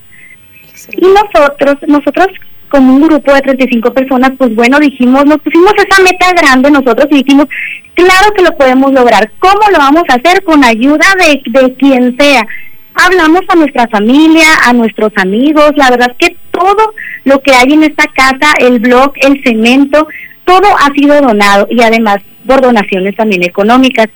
[0.94, 2.28] Y nosotros, nosotros
[2.70, 7.08] como un grupo de 35 personas, pues bueno, dijimos, nos pusimos esa meta grande nosotros
[7.12, 7.48] y dijimos,
[7.96, 9.30] claro que lo podemos lograr.
[9.40, 10.44] ¿Cómo lo vamos a hacer?
[10.44, 12.46] Con ayuda de, de quien sea.
[12.94, 16.94] Hablamos a nuestra familia, a nuestros amigos, la verdad es que todo
[17.26, 20.08] lo que hay en esta casa, el blog, el cemento,
[20.46, 24.08] todo ha sido donado y además por donaciones también económicas.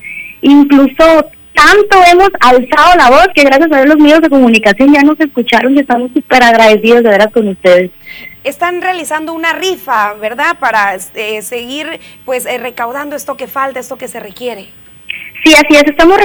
[0.44, 5.20] Incluso tanto hemos alzado la voz que gracias a los medios de comunicación ya nos
[5.20, 7.92] escucharon y estamos súper agradecidos de veras con ustedes.
[8.44, 10.58] Están realizando una rifa, ¿verdad?
[10.60, 14.68] Para eh, seguir pues eh, recaudando esto que falta, esto que se requiere.
[15.44, 16.18] Sí, así es, estamos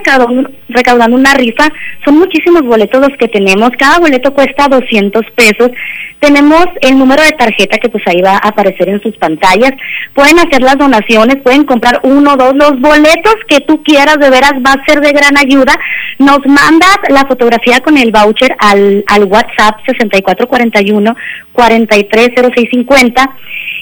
[0.69, 1.69] recaudando, una rifa,
[2.05, 5.73] son muchísimos boletos los que tenemos, cada boleto cuesta 200 pesos,
[6.21, 9.73] tenemos el número de tarjeta que pues ahí va a aparecer en sus pantallas,
[10.15, 14.53] pueden hacer las donaciones, pueden comprar uno, dos, los boletos que tú quieras, de veras
[14.65, 15.77] va a ser de gran ayuda,
[16.21, 21.17] nos mandas la fotografía con el voucher al, al WhatsApp 6441
[21.53, 23.37] 430650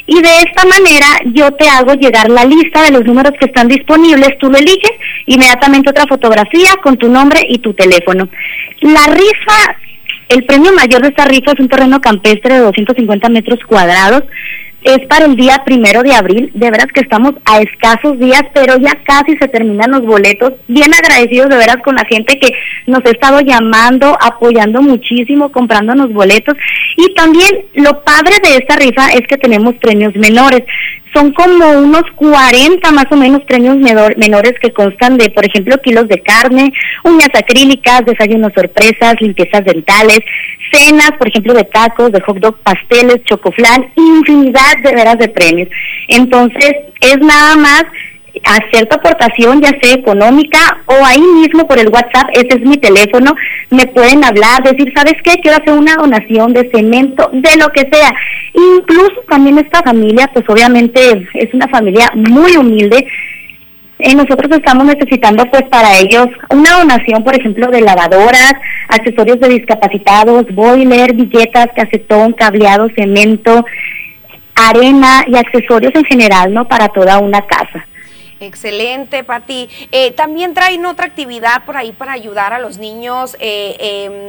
[0.07, 3.69] y de esta manera yo te hago llegar la lista de los números que están
[3.69, 4.93] disponibles, tú lo eliges,
[5.27, 8.29] inmediatamente otra fotografía con tu nombre y tu teléfono.
[8.81, 9.77] La rifa,
[10.29, 14.23] el premio mayor de esta rifa es un terreno campestre de 250 metros cuadrados,
[14.87, 16.51] es para el día primero de abril.
[16.55, 20.55] De veras que estamos a escasos días, pero ya casi se terminan los boletos.
[20.69, 22.53] Bien agradecidos de veras con la gente que
[22.87, 26.57] nos ha estado llamando, apoyando muchísimo, comprándonos boletos.
[26.97, 30.63] Y también lo padre de esta rifa es que tenemos premios menores
[31.17, 36.09] son como unos 40 más o menos premios menores que constan de, por ejemplo, kilos
[36.09, 36.71] de carne,
[37.05, 40.21] uñas acrílicas, desayunos sorpresas, limpiezas dentales,
[40.71, 45.69] cenas, por ejemplo, de tacos, de hot dog, pasteles, chocoflan, infinidad de veras de premios.
[46.09, 47.85] Entonces, es nada más
[48.45, 52.77] hacer tu aportación, ya sea económica o ahí mismo por el WhatsApp, ese es mi
[52.77, 53.35] teléfono,
[53.71, 55.35] me pueden hablar, decir, ¿sabes qué?
[55.41, 58.15] Quiero hacer una donación de cemento, de lo que sea.
[58.55, 63.07] Incluso también esta familia, pues obviamente es una familia muy humilde.
[63.99, 68.53] Eh, nosotros estamos necesitando pues para ellos una donación, por ejemplo, de lavadoras,
[68.89, 73.65] accesorios de discapacitados, boiler, billetas, casetón, cableado, cemento,
[74.55, 76.69] arena y accesorios en general, ¿no?
[76.69, 77.87] Para toda una casa.
[78.41, 79.69] Excelente, Pati.
[79.93, 83.77] Eh, también traen otra actividad por ahí para ayudar a los niños eh,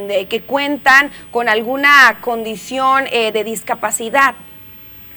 [0.10, 4.36] em, que cuentan con alguna condición eh, de discapacidad.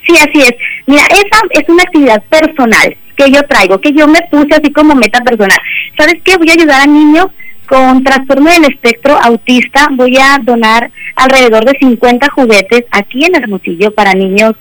[0.05, 0.55] Sí, así es.
[0.87, 4.95] Mira, esa es una actividad personal que yo traigo, que yo me puse así como
[4.97, 5.59] meta personal.
[5.97, 6.37] ¿Sabes qué?
[6.37, 7.27] Voy a ayudar a niños
[7.69, 9.89] con trastorno del espectro autista.
[9.93, 14.57] Voy a donar alrededor de 50 juguetes aquí en Hermosillo para niños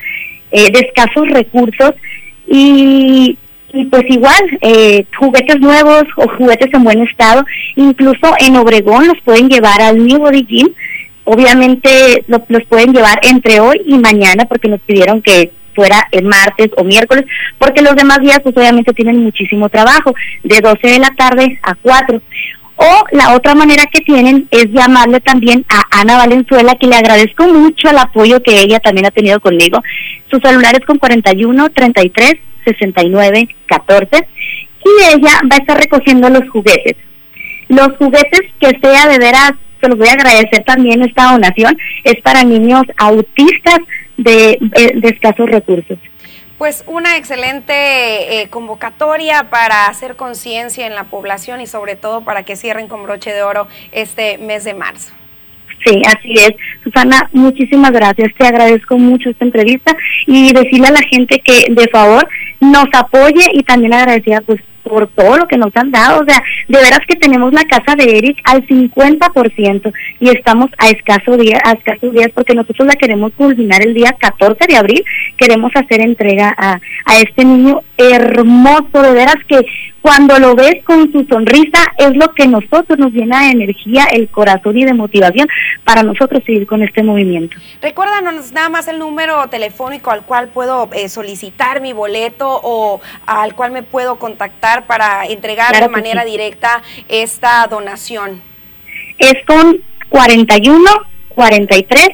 [0.52, 1.94] de escasos recursos.
[2.48, 3.38] Y
[3.74, 7.46] y pues igual, eh, juguetes nuevos o juguetes en buen estado,
[7.76, 10.70] incluso en Obregón los pueden llevar al New Body Gym,
[11.26, 16.72] obviamente los pueden llevar entre hoy y mañana porque nos pidieron que fuera el martes
[16.78, 17.26] o miércoles,
[17.58, 20.14] porque los demás días pues obviamente tienen muchísimo trabajo,
[20.44, 22.22] de 12 de la tarde a 4.
[22.82, 27.46] O la otra manera que tienen es llamarle también a Ana Valenzuela, que le agradezco
[27.46, 29.84] mucho el apoyo que ella también ha tenido conmigo.
[30.32, 34.28] Su celular es con 41 33 69 14
[34.86, 36.96] y ella va a estar recogiendo los juguetes.
[37.68, 39.52] Los juguetes que sea de veras,
[39.82, 43.80] se los voy a agradecer también esta donación, es para niños autistas
[44.16, 45.98] de, eh, de escasos recursos.
[46.60, 52.44] Pues una excelente eh, convocatoria para hacer conciencia en la población y sobre todo para
[52.44, 55.14] que cierren con broche de oro este mes de marzo.
[55.86, 56.52] Sí, así es.
[56.84, 58.34] Susana, muchísimas gracias.
[58.38, 59.96] Te agradezco mucho esta entrevista
[60.28, 62.28] y decirle a la gente que de favor
[62.60, 64.60] nos apoye y también agradecida pues
[64.90, 66.22] por todo lo que nos han dado.
[66.22, 70.90] O sea, de veras que tenemos la casa de Eric al 50% y estamos a
[70.90, 75.06] escaso día, a escasos días porque nosotros la queremos culminar el día 14 de abril.
[75.38, 79.66] Queremos hacer entrega a, a este niño hermoso, de veras que
[80.02, 84.30] cuando lo ves con su sonrisa es lo que nosotros nos llena de energía, el
[84.30, 85.48] corazón y de motivación
[85.84, 87.58] para nosotros seguir con este movimiento.
[87.82, 93.54] Recuérdanos nada más el número telefónico al cual puedo eh, solicitar mi boleto o al
[93.56, 98.42] cual me puedo contactar para entregar de manera directa esta donación.
[99.18, 100.90] Es con 41
[101.28, 102.08] 43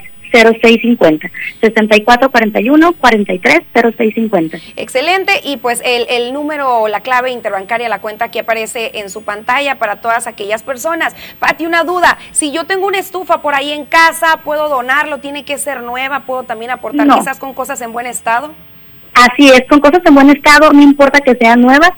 [0.44, 1.30] 0650.
[1.62, 4.58] 6441 43 0650.
[4.76, 5.34] Excelente.
[5.44, 9.24] Y pues el, el número o la clave interbancaria, la cuenta que aparece en su
[9.24, 11.16] pantalla para todas aquellas personas.
[11.40, 12.18] Pati, una duda.
[12.32, 15.20] Si yo tengo una estufa por ahí en casa, ¿puedo donarlo?
[15.20, 16.22] ¿Tiene que ser nueva?
[16.22, 18.54] ¿Puedo también aportar quizás con cosas en buen estado?
[19.14, 21.92] Así es, con cosas en buen estado, no importa que sean nuevas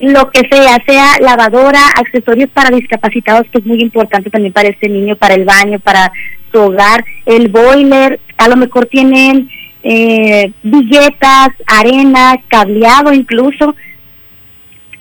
[0.00, 4.88] lo que sea, sea lavadora, accesorios para discapacitados, que es muy importante también para este
[4.88, 6.12] niño, para el baño, para
[6.52, 9.48] su hogar, el boiler, a lo mejor tienen
[9.82, 13.74] eh, billetas, arena, cableado incluso,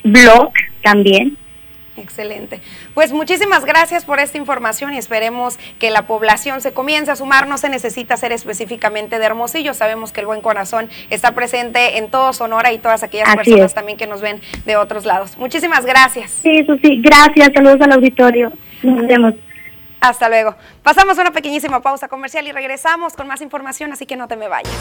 [0.03, 1.37] block también.
[1.97, 2.59] Excelente.
[2.93, 7.47] Pues muchísimas gracias por esta información y esperemos que la población se comience a sumar.
[7.47, 9.73] No se necesita ser específicamente de Hermosillo.
[9.73, 13.97] Sabemos que el buen corazón está presente en todo Sonora y todas aquellas personas también
[13.97, 15.37] que nos ven de otros lados.
[15.37, 16.31] Muchísimas gracias.
[16.41, 17.01] Sí, eso sí.
[17.01, 17.49] Gracias.
[17.53, 18.51] Saludos al auditorio.
[18.81, 19.35] Nos vemos.
[20.01, 20.55] Hasta luego.
[20.81, 24.47] Pasamos una pequeñísima pausa comercial y regresamos con más información, así que no te me
[24.47, 24.73] vayas.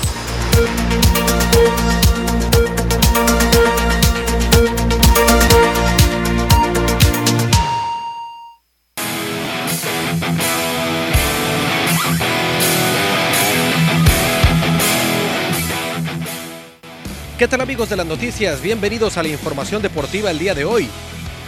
[17.39, 18.61] ¿Qué tal amigos de las noticias?
[18.61, 20.91] Bienvenidos a la información deportiva el día de hoy.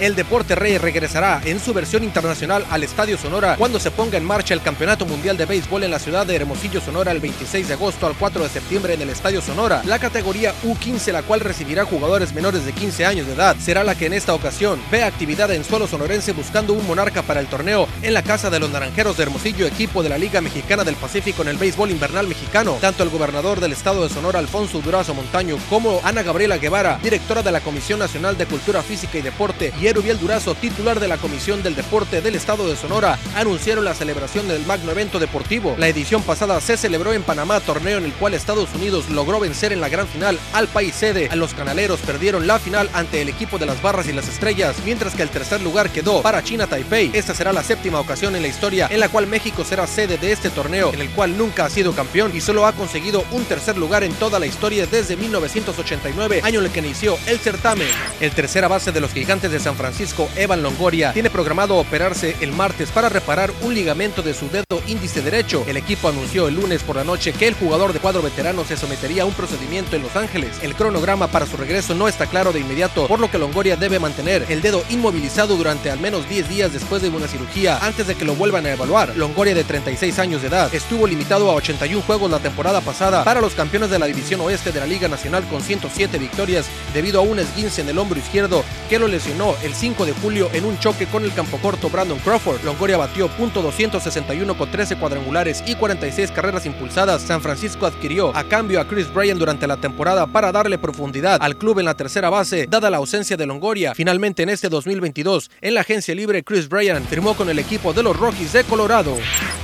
[0.01, 4.24] El Deporte Rey regresará en su versión internacional al Estadio Sonora cuando se ponga en
[4.24, 7.74] marcha el Campeonato Mundial de Béisbol en la ciudad de Hermosillo, Sonora, el 26 de
[7.74, 9.82] agosto al 4 de septiembre en el Estadio Sonora.
[9.84, 13.95] La categoría U15, la cual recibirá jugadores menores de 15 años de edad, será la
[13.95, 17.88] que en esta ocasión ve actividad en suelo sonorense buscando un monarca para el torneo
[18.03, 21.43] en la Casa de los Naranjeros de Hermosillo, equipo de la Liga Mexicana del Pacífico
[21.43, 22.78] en el béisbol invernal mexicano.
[22.80, 27.43] Tanto el gobernador del estado de Sonora, Alfonso Durazo Montaño, como Ana Gabriela Guevara, directora
[27.43, 31.18] de la Comisión Nacional de Cultura Física y Deporte, y Erubiel Durazo, titular de la
[31.18, 35.74] Comisión del Deporte del Estado de Sonora, anunciaron la celebración del magno evento deportivo.
[35.78, 39.70] La edición pasada se celebró en Panamá, torneo en el cual Estados Unidos logró vencer
[39.70, 41.28] en la gran final al país sede.
[41.36, 45.14] Los canaleros perdieron la final ante el equipo de las Barras y las Estrellas, mientras
[45.14, 47.11] que el tercer lugar quedó para China Taipei.
[47.12, 50.32] Esta será la séptima ocasión en la historia en la cual México será sede de
[50.32, 53.76] este torneo, en el cual nunca ha sido campeón y solo ha conseguido un tercer
[53.76, 57.88] lugar en toda la historia desde 1989, año en el que inició el certamen.
[58.20, 62.52] El tercera base de los gigantes de San Francisco, Evan Longoria, tiene programado operarse el
[62.52, 65.64] martes para reparar un ligamento de su dedo índice derecho.
[65.66, 68.76] El equipo anunció el lunes por la noche que el jugador de cuadro veterano se
[68.76, 70.58] sometería a un procedimiento en Los Ángeles.
[70.62, 73.98] El cronograma para su regreso no está claro de inmediato, por lo que Longoria debe
[73.98, 78.14] mantener el dedo inmovilizado durante al menos 10 días después de una cirugía antes de
[78.14, 79.16] que lo vuelvan a evaluar.
[79.16, 83.40] Longoria de 36 años de edad estuvo limitado a 81 juegos la temporada pasada para
[83.40, 87.22] los campeones de la División Oeste de la Liga Nacional con 107 victorias debido a
[87.22, 90.78] un esguince en el hombro izquierdo que lo lesionó el 5 de julio en un
[90.78, 92.62] choque con el campo corto Brandon Crawford.
[92.64, 97.22] Longoria batió .261 con 13 cuadrangulares y 46 carreras impulsadas.
[97.22, 101.56] San Francisco adquirió a cambio a Chris Bryan durante la temporada para darle profundidad al
[101.56, 103.94] club en la tercera base, dada la ausencia de Longoria.
[103.94, 108.02] Finalmente en este 2022, en la agencia libre Chris Bryan firmó con el equipo de
[108.02, 109.16] los Rockies de Colorado.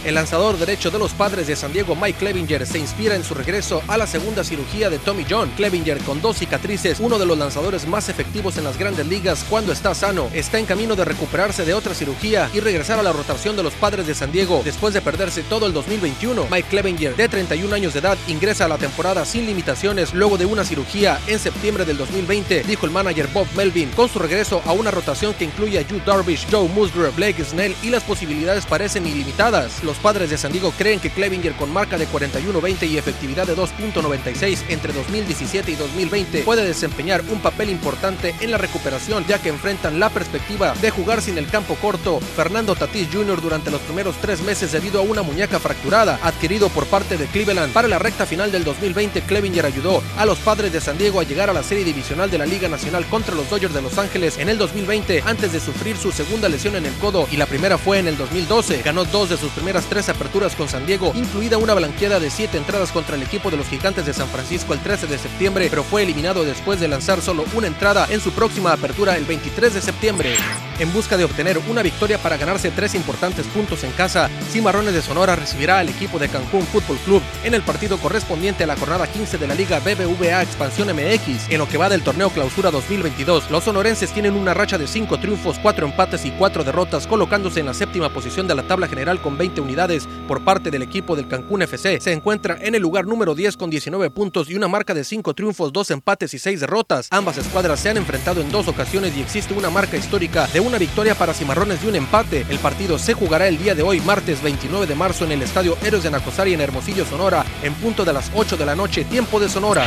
[0.05, 3.35] El lanzador derecho de los padres de San Diego, Mike Clevinger, se inspira en su
[3.35, 5.51] regreso a la segunda cirugía de Tommy John.
[5.57, 9.73] Clevinger, con dos cicatrices, uno de los lanzadores más efectivos en las grandes ligas cuando
[9.73, 13.57] está sano, está en camino de recuperarse de otra cirugía y regresar a la rotación
[13.57, 16.47] de los padres de San Diego después de perderse todo el 2021.
[16.51, 20.47] Mike Clevinger, de 31 años de edad, ingresa a la temporada sin limitaciones luego de
[20.47, 24.73] una cirugía en septiembre del 2020, dijo el manager Bob Melvin, con su regreso a
[24.73, 29.83] una rotación que incluye a Darvish, Joe Musgrove, Blake Snell y las posibilidades parecen ilimitadas.
[29.83, 33.57] Los padres de San Diego creen que Clevinger con marca de 41-20 y efectividad de
[33.57, 39.49] 2.96 entre 2017 y 2020 puede desempeñar un papel importante en la recuperación ya que
[39.85, 42.21] la perspectiva de jugar sin el campo corto.
[42.37, 43.41] Fernando Tatis Jr.
[43.41, 47.73] durante los primeros tres meses debido a una muñeca fracturada adquirido por parte de Cleveland.
[47.73, 51.25] Para la recta final del 2020, Clevinger ayudó a los padres de San Diego a
[51.25, 54.39] llegar a la serie divisional de la Liga Nacional contra los Dodgers de Los Ángeles
[54.39, 57.79] en el 2020 antes de sufrir su segunda lesión en el codo y la primera
[57.79, 58.83] fue en el 2012.
[58.83, 62.59] Ganó dos de sus primeras tres aperturas con San Diego, incluida una blanqueada de siete
[62.59, 65.85] entradas contra el equipo de los Gigantes de San Francisco el 13 de septiembre, pero
[65.85, 69.81] fue eliminado después de lanzar solo una entrada en su próxima apertura el 23 de
[69.81, 70.35] septiembre.
[70.79, 75.03] En busca de obtener una victoria para ganarse tres importantes puntos en casa, Cimarrones de
[75.03, 79.07] Sonora recibirá al equipo de Cancún Fútbol Club en el partido correspondiente a la jornada
[79.07, 81.51] 15 de la Liga BBVA Expansión MX.
[81.51, 85.19] En lo que va del torneo Clausura 2022, los sonorenses tienen una racha de 5
[85.19, 89.21] triunfos, 4 empates y 4 derrotas, colocándose en la séptima posición de la tabla general
[89.21, 92.01] con 20 unidades por parte del equipo del Cancún FC.
[92.01, 95.35] Se encuentra en el lugar número 10 con 19 puntos y una marca de 5
[95.35, 97.09] triunfos, 2 empates y 6 derrotas.
[97.11, 100.79] Ambas escuadras se han enfrentado en dos ocasiones y existe una marca histórica de una
[100.79, 102.47] victoria para Cimarrones y un empate.
[102.49, 105.77] El partido se jugará el día de hoy, martes 29 de marzo, en el Estadio
[105.83, 109.41] Héroes de Nacosari en Hermosillo, Sonora, en punto de las 8 de la noche, tiempo
[109.41, 109.85] de Sonora.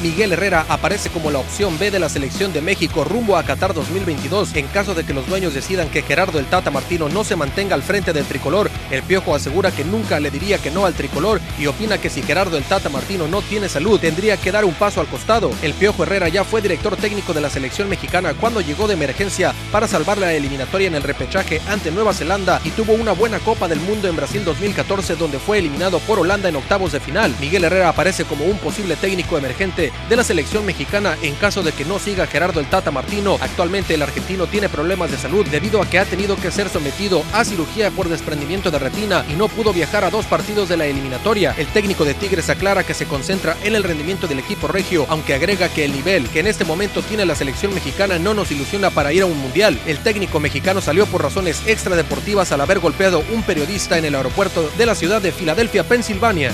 [0.00, 3.74] Miguel Herrera aparece como la opción B de la selección de México rumbo a Qatar
[3.74, 4.54] 2022.
[4.54, 7.74] En caso de que los dueños decidan que Gerardo el Tata Martino no se mantenga
[7.74, 11.40] al frente del tricolor, el Piojo asegura que nunca le diría que no al tricolor
[11.58, 14.74] y opina que si Gerardo el Tata Martino no tiene salud, tendría que dar un
[14.74, 15.50] paso al costado.
[15.62, 19.54] El Piojo Herrera ya fue director técnico de la selección mexicana cuando llegó de emergencia
[19.72, 23.66] para salvar la eliminatoria en el repechaje ante Nueva Zelanda y tuvo una buena Copa
[23.66, 27.34] del Mundo en Brasil 2014 donde fue eliminado por Holanda en octavos de final.
[27.40, 31.72] Miguel Herrera aparece como un posible técnico emergente de la selección mexicana en caso de
[31.72, 33.38] que no siga Gerardo el Tata Martino.
[33.40, 37.24] Actualmente el argentino tiene problemas de salud debido a que ha tenido que ser sometido
[37.32, 40.84] a cirugía por desprendimiento de retina y no pudo viajar a dos partidos de la
[40.84, 41.54] eliminatoria.
[41.56, 45.32] El técnico de Tigres aclara que se concentra en el rendimiento del equipo regio, aunque
[45.32, 48.90] agrega que el nivel que en este momento tiene la selección mexicana no nos ilusiona
[48.98, 49.78] para ir a un mundial.
[49.86, 54.68] El técnico mexicano salió por razones extradeportivas al haber golpeado un periodista en el aeropuerto
[54.76, 56.50] de la ciudad de Filadelfia, Pensilvania.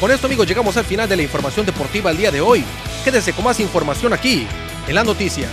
[0.00, 2.64] Con esto amigos llegamos al final de la información deportiva el día de hoy.
[3.04, 4.46] Quédese con más información aquí,
[4.86, 5.50] en las noticias.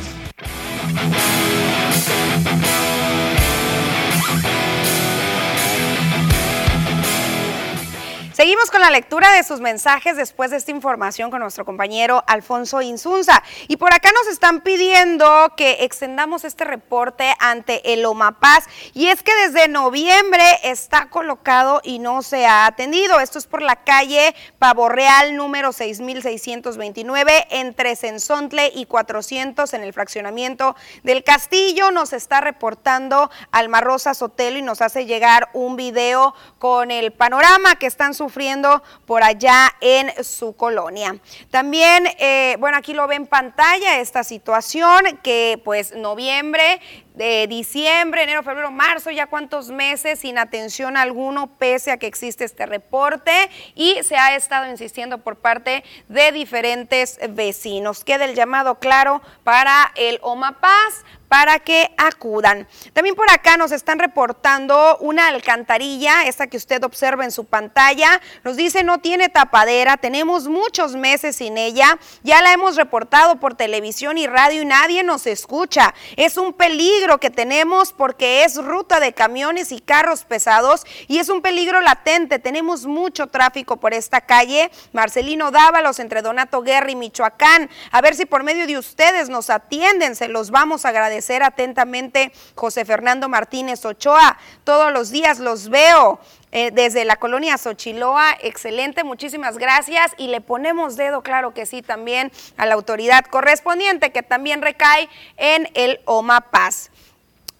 [8.35, 12.81] Seguimos con la lectura de sus mensajes después de esta información con nuestro compañero Alfonso
[12.81, 13.41] Insunza.
[13.69, 18.65] Y por acá nos están pidiendo que extendamos este reporte ante el OMAPAS.
[18.93, 23.21] Y es que desde noviembre está colocado y no se ha atendido.
[23.21, 30.75] Esto es por la calle Pavorreal número 6629 entre Sensontle y 400 en el fraccionamiento
[31.03, 31.89] del Castillo.
[31.91, 37.75] Nos está reportando Alma Rosa Sotelo y nos hace llegar un video con el panorama
[37.75, 41.15] que están sufriendo por allá en su colonia.
[41.51, 46.81] También, eh, bueno, aquí lo ve en pantalla esta situación que pues noviembre
[47.15, 52.43] de diciembre, enero, febrero, marzo, ya cuántos meses sin atención alguno, pese a que existe
[52.43, 53.31] este reporte
[53.73, 58.03] y se ha estado insistiendo por parte de diferentes vecinos.
[58.03, 62.67] Queda el llamado claro para el OMAPAS para que acudan.
[62.93, 68.21] También por acá nos están reportando una alcantarilla, esta que usted observa en su pantalla.
[68.43, 73.55] Nos dice no tiene tapadera, tenemos muchos meses sin ella, ya la hemos reportado por
[73.55, 75.93] televisión y radio y nadie nos escucha.
[76.15, 81.29] Es un peligro que tenemos porque es ruta de camiones y carros pesados y es
[81.29, 82.39] un peligro latente.
[82.39, 84.71] Tenemos mucho tráfico por esta calle.
[84.91, 87.69] Marcelino Dávalos entre Donato Guerra y Michoacán.
[87.91, 92.31] A ver si por medio de ustedes nos atienden, se los vamos a agradecer atentamente
[92.55, 94.37] José Fernando Martínez Ochoa.
[94.63, 96.19] Todos los días los veo.
[96.57, 101.81] Eh, desde la colonia Xochiloa, excelente, muchísimas gracias y le ponemos dedo, claro que sí,
[101.81, 106.91] también a la autoridad correspondiente que también recae en el OMA Paz.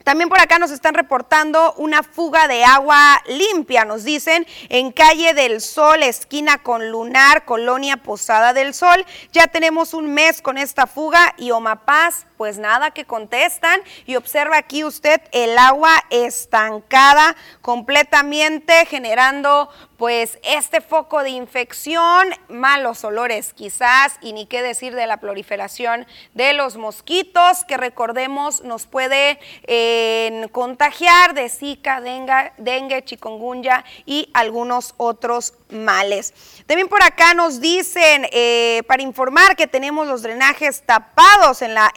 [0.05, 5.33] También por acá nos están reportando una fuga de agua limpia, nos dicen, en calle
[5.33, 9.03] del Sol, esquina con Lunar, colonia Posada del Sol.
[9.33, 13.81] Ya tenemos un mes con esta fuga y Omapaz, pues nada que contestan.
[14.05, 23.03] Y observa aquí usted el agua estancada completamente, generando pues este foco de infección, malos
[23.03, 28.87] olores quizás, y ni qué decir de la proliferación de los mosquitos, que recordemos nos
[28.87, 36.33] puede eh, contagiar de Zika, dengue, dengue, chikungunya y algunos otros males.
[36.65, 41.91] También por acá nos dicen, eh, para informar que tenemos los drenajes tapados en la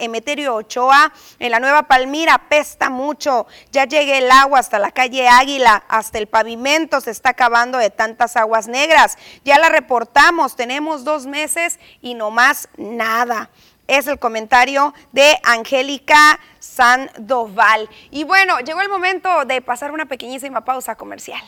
[0.48, 5.84] Ochoa, en la Nueva Palmira, pesta mucho, ya llegue el agua hasta la calle Águila,
[5.88, 9.16] hasta el pavimento se está acabando de tantas aguas negras.
[9.44, 13.50] Ya la reportamos, tenemos dos meses y no más nada
[13.86, 17.88] es el comentario de Angélica Sandoval.
[18.10, 21.40] Y bueno, llegó el momento de pasar una pequeñísima pausa comercial.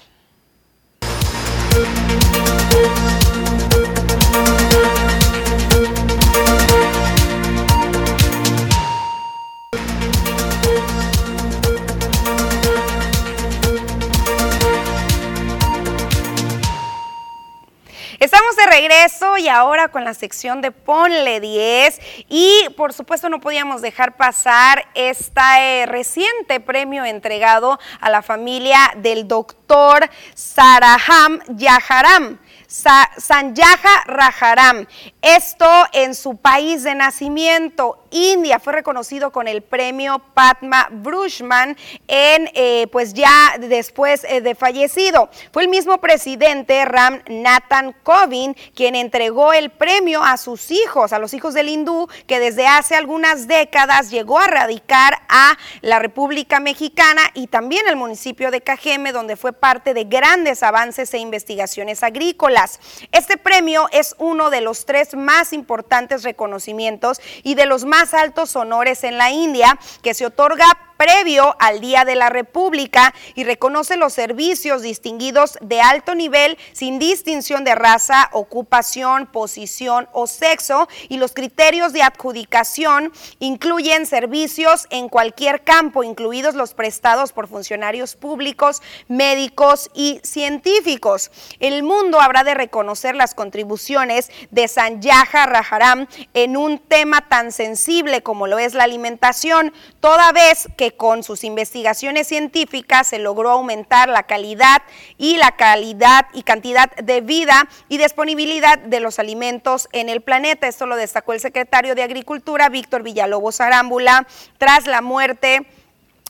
[18.41, 23.39] Estamos de regreso y ahora con la sección de Ponle 10 y por supuesto no
[23.39, 32.39] podíamos dejar pasar este reciente premio entregado a la familia del doctor Saraham Yaharam.
[32.71, 34.87] Sanyaja Rajaram.
[35.23, 41.77] Esto en su país de nacimiento, India, fue reconocido con el premio Padma Brushman
[42.09, 45.31] en, eh, pues ya después eh, de fallecido.
[45.53, 51.19] Fue el mismo presidente Ram Nathan Kovind quien entregó el premio a sus hijos, a
[51.19, 56.61] los hijos del hindú, que desde hace algunas décadas llegó a radicar a la República
[56.61, 62.03] Mexicana y también el municipio de Cajeme, donde fue parte de grandes avances e investigaciones
[62.03, 62.81] agrícolas.
[63.13, 68.57] Este premio es uno de los tres más importantes reconocimientos y de los más altos
[68.57, 70.67] honores en la India que se otorga
[71.01, 76.99] previo al Día de la República y reconoce los servicios distinguidos de alto nivel sin
[76.99, 85.09] distinción de raza, ocupación, posición o sexo y los criterios de adjudicación incluyen servicios en
[85.09, 91.31] cualquier campo, incluidos los prestados por funcionarios públicos, médicos y científicos.
[91.61, 98.23] El mundo habrá de reconocer las contribuciones de Sanyaja Rajaram en un tema tan sensible
[98.23, 104.09] como lo es la alimentación, toda vez que con sus investigaciones científicas se logró aumentar
[104.09, 104.83] la calidad
[105.19, 110.69] y la calidad y cantidad de vida y disponibilidad de los alimentos en el planeta.
[110.69, 114.27] Esto lo destacó el secretario de Agricultura, Víctor Villalobos Arámbula,
[114.59, 115.67] tras la muerte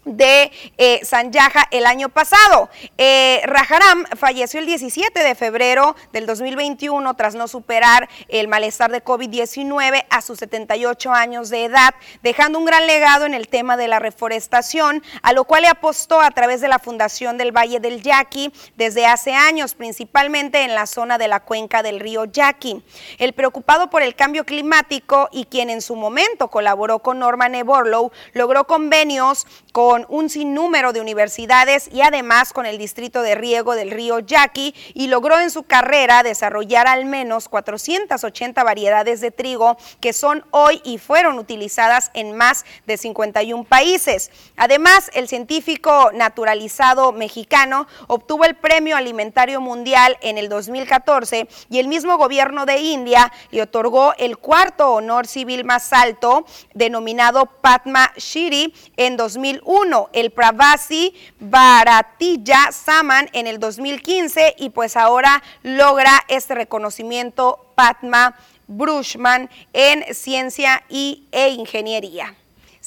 [0.05, 2.70] de eh, Sanjaja el año pasado.
[2.96, 9.05] Eh, Rajaram falleció el 17 de febrero del 2021 tras no superar el malestar de
[9.05, 13.88] COVID-19 a sus 78 años de edad, dejando un gran legado en el tema de
[13.88, 18.03] la reforestación, a lo cual le apostó a través de la Fundación del Valle del
[18.03, 22.82] Yaqui desde hace años, principalmente en la zona de la cuenca del río Yaqui.
[23.18, 28.11] El preocupado por el cambio climático y quien en su momento colaboró con Norman Eborlow,
[28.32, 33.91] logró convenios con un sinnúmero de universidades y además con el distrito de riego del
[33.91, 40.12] río Yaqui y logró en su carrera desarrollar al menos 480 variedades de trigo que
[40.12, 44.30] son hoy y fueron utilizadas en más de 51 países.
[44.57, 51.88] Además, el científico naturalizado mexicano obtuvo el Premio Alimentario Mundial en el 2014 y el
[51.88, 58.72] mismo gobierno de India le otorgó el cuarto honor civil más alto denominado Padma Shri
[58.97, 59.80] en 2001
[60.12, 69.49] el Pravasi Bharatija Saman en el 2015 y pues ahora logra este reconocimiento Padma Brushman
[69.72, 72.35] en ciencia y, e ingeniería.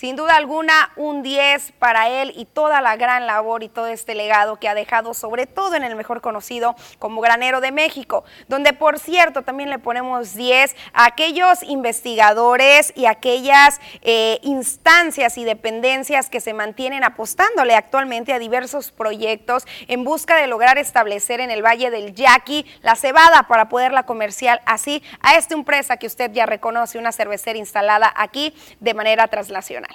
[0.03, 4.15] Sin duda alguna, un 10 para él y toda la gran labor y todo este
[4.15, 8.73] legado que ha dejado, sobre todo en el mejor conocido como Granero de México, donde
[8.73, 16.29] por cierto también le ponemos 10 a aquellos investigadores y aquellas eh, instancias y dependencias
[16.29, 21.63] que se mantienen apostándole actualmente a diversos proyectos en busca de lograr establecer en el
[21.63, 26.45] Valle del Yaqui la cebada para poderla comercial así a esta empresa que usted ya
[26.45, 29.92] reconoce, una cervecera instalada aquí de manera traslacional.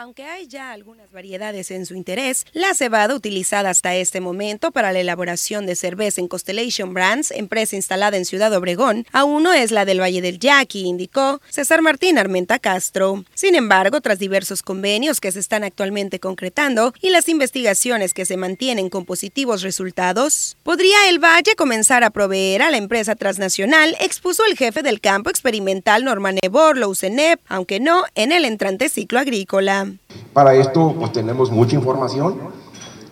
[0.00, 4.92] Aunque hay ya algunas variedades en su interés, la cebada utilizada hasta este momento para
[4.92, 9.72] la elaboración de cerveza en Constellation Brands, empresa instalada en Ciudad Obregón, aún no es
[9.72, 13.24] la del Valle del Yaqui, indicó César Martín Armenta Castro.
[13.34, 18.36] Sin embargo, tras diversos convenios que se están actualmente concretando y las investigaciones que se
[18.36, 24.44] mantienen con positivos resultados, podría el Valle comenzar a proveer a la empresa transnacional, expuso
[24.46, 29.87] el jefe del campo experimental Norman Eborlo Ucenep, aunque no en el entrante ciclo agrícola.
[30.32, 32.36] Para esto, pues tenemos mucha información,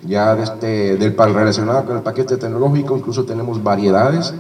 [0.03, 4.35] ya este, del, relacionado con el paquete tecnológico, incluso tenemos variedades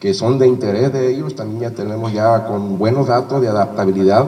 [0.00, 4.26] que son de interés de ellos, también ya tenemos ya con buenos datos de adaptabilidad,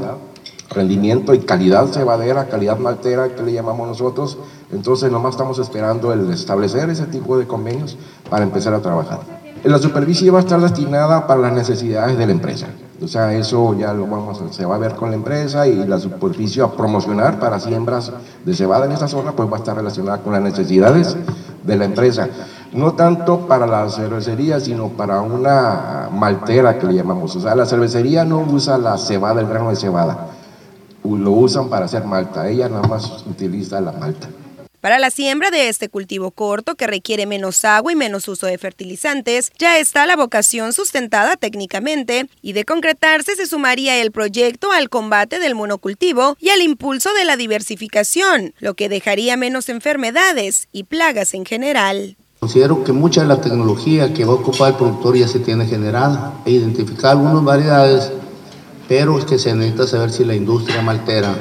[0.70, 4.38] rendimiento y calidad cebadera, calidad maltera que le llamamos nosotros,
[4.70, 7.98] entonces nomás estamos esperando el establecer ese tipo de convenios
[8.30, 9.20] para empezar a trabajar.
[9.64, 12.68] La superficie va a estar destinada para las necesidades de la empresa.
[13.02, 15.84] O sea, eso ya lo vamos a, se va a ver con la empresa y
[15.86, 18.12] la superficie a promocionar para siembras
[18.44, 21.16] de cebada en esta zona, pues va a estar relacionada con las necesidades
[21.64, 22.28] de la empresa.
[22.72, 27.34] No tanto para la cervecería, sino para una maltera que le llamamos.
[27.36, 30.28] O sea, la cervecería no usa la cebada, el grano de cebada.
[31.04, 32.48] Lo usan para hacer malta.
[32.48, 34.28] Ella nada más utiliza la malta.
[34.84, 38.58] Para la siembra de este cultivo corto que requiere menos agua y menos uso de
[38.58, 44.90] fertilizantes, ya está la vocación sustentada técnicamente y de concretarse se sumaría el proyecto al
[44.90, 50.84] combate del monocultivo y al impulso de la diversificación, lo que dejaría menos enfermedades y
[50.84, 52.18] plagas en general.
[52.40, 55.64] Considero que mucha de la tecnología que va a ocupar el productor ya se tiene
[55.64, 58.12] generada e identificar algunas variedades,
[58.86, 61.34] pero es que se necesita saber si la industria maltera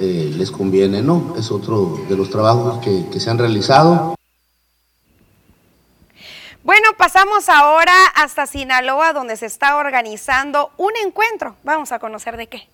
[0.00, 1.34] eh, les conviene, ¿no?
[1.38, 4.14] Es otro de los trabajos que, que se han realizado.
[6.64, 11.56] Bueno, pasamos ahora hasta Sinaloa, donde se está organizando un encuentro.
[11.64, 12.68] Vamos a conocer de qué.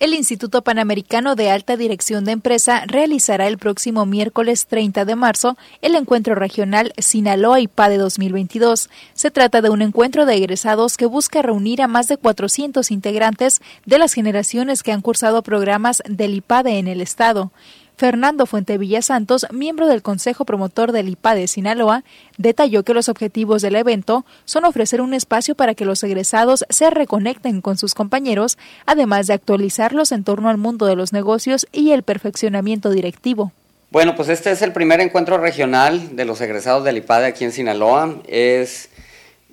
[0.00, 5.58] El Instituto Panamericano de Alta Dirección de Empresa realizará el próximo miércoles 30 de marzo
[5.82, 8.88] el encuentro regional Sinaloa IPADE 2022.
[9.12, 13.60] Se trata de un encuentro de egresados que busca reunir a más de 400 integrantes
[13.84, 17.52] de las generaciones que han cursado programas del IPADE en el estado.
[18.00, 22.02] Fernando Fuentevilla Santos, miembro del Consejo Promotor del IPA de Sinaloa,
[22.38, 26.88] detalló que los objetivos del evento son ofrecer un espacio para que los egresados se
[26.88, 31.90] reconecten con sus compañeros, además de actualizarlos en torno al mundo de los negocios y
[31.90, 33.52] el perfeccionamiento directivo.
[33.90, 37.52] Bueno, pues este es el primer encuentro regional de los egresados del IPADE aquí en
[37.52, 38.16] Sinaloa.
[38.26, 38.88] Es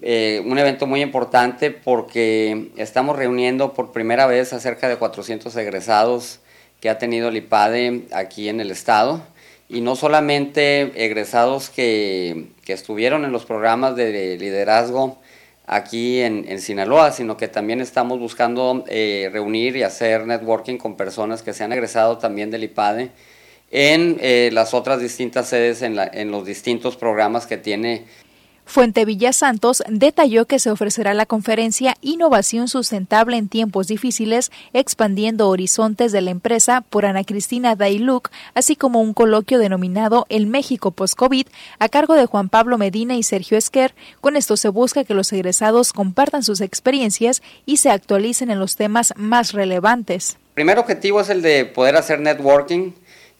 [0.01, 5.53] eh, un evento muy importante porque estamos reuniendo por primera vez a cerca de 400
[5.57, 6.39] egresados
[6.79, 9.23] que ha tenido el IPADE aquí en el estado.
[9.69, 15.17] Y no solamente egresados que, estuvieron en los programas de liderazgo
[15.65, 21.43] aquí en, Sinaloa, sino que también estamos buscando eh, reunir y hacer networking con personas
[21.43, 23.11] que se han egresado también del IPADE
[23.69, 28.05] en eh, las otras distintas sedes, en, en los distintos programas que tiene
[28.67, 35.47] Fuente Villa Santos detalló que se ofrecerá la conferencia Innovación Sustentable en Tiempos Difíciles, expandiendo
[35.47, 40.91] horizontes de la empresa por Ana Cristina Dailuk, así como un coloquio denominado El México
[40.91, 41.47] Post-COVID
[41.79, 43.95] a cargo de Juan Pablo Medina y Sergio Esquer.
[44.19, 48.75] Con esto se busca que los egresados compartan sus experiencias y se actualicen en los
[48.75, 50.37] temas más relevantes.
[50.57, 52.91] El primer objetivo es el de poder hacer networking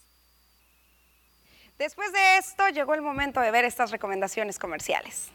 [1.85, 5.30] Después de esto llegó el momento de ver estas recomendaciones comerciales.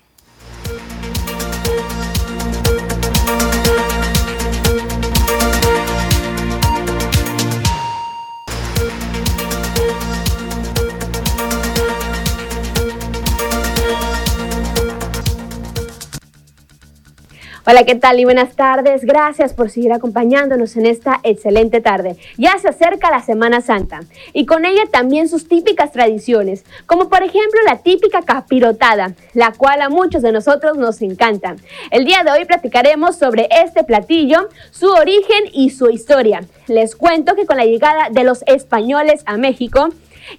[17.72, 18.20] Hola, ¿qué tal?
[18.20, 19.06] Y buenas tardes.
[19.06, 22.16] Gracias por seguir acompañándonos en esta excelente tarde.
[22.36, 24.00] Ya se acerca la Semana Santa
[24.34, 29.84] y con ella también sus típicas tradiciones, como por ejemplo la típica capirotada, la cual
[29.84, 31.58] a muchos de nosotros nos encanta.
[31.92, 36.42] El día de hoy platicaremos sobre este platillo, su origen y su historia.
[36.66, 39.90] Les cuento que con la llegada de los españoles a México,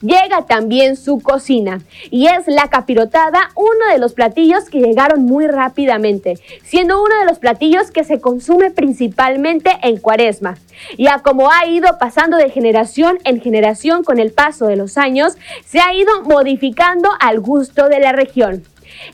[0.01, 1.81] llega también su cocina
[2.11, 7.27] y es la capirotada, uno de los platillos que llegaron muy rápidamente, siendo uno de
[7.27, 10.57] los platillos que se consume principalmente en cuaresma.
[10.99, 15.37] Ya como ha ido pasando de generación en generación con el paso de los años,
[15.65, 18.65] se ha ido modificando al gusto de la región.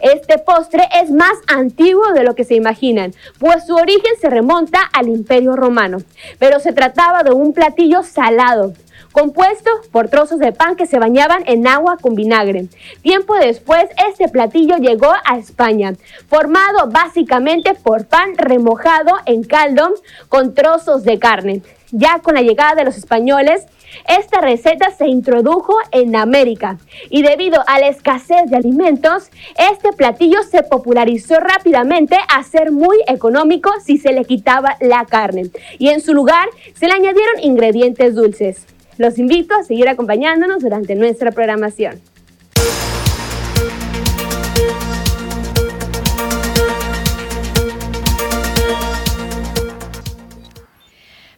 [0.00, 4.78] Este postre es más antiguo de lo que se imaginan, pues su origen se remonta
[4.92, 5.98] al Imperio Romano,
[6.38, 8.72] pero se trataba de un platillo salado,
[9.16, 12.66] compuesto por trozos de pan que se bañaban en agua con vinagre.
[13.00, 15.94] Tiempo después, este platillo llegó a España,
[16.28, 19.88] formado básicamente por pan remojado en caldo
[20.28, 21.62] con trozos de carne.
[21.92, 23.64] Ya con la llegada de los españoles,
[24.06, 26.76] esta receta se introdujo en América
[27.08, 29.30] y debido a la escasez de alimentos,
[29.72, 35.44] este platillo se popularizó rápidamente a ser muy económico si se le quitaba la carne
[35.78, 38.75] y en su lugar se le añadieron ingredientes dulces.
[38.98, 42.00] Los invito a seguir acompañándonos durante nuestra programación.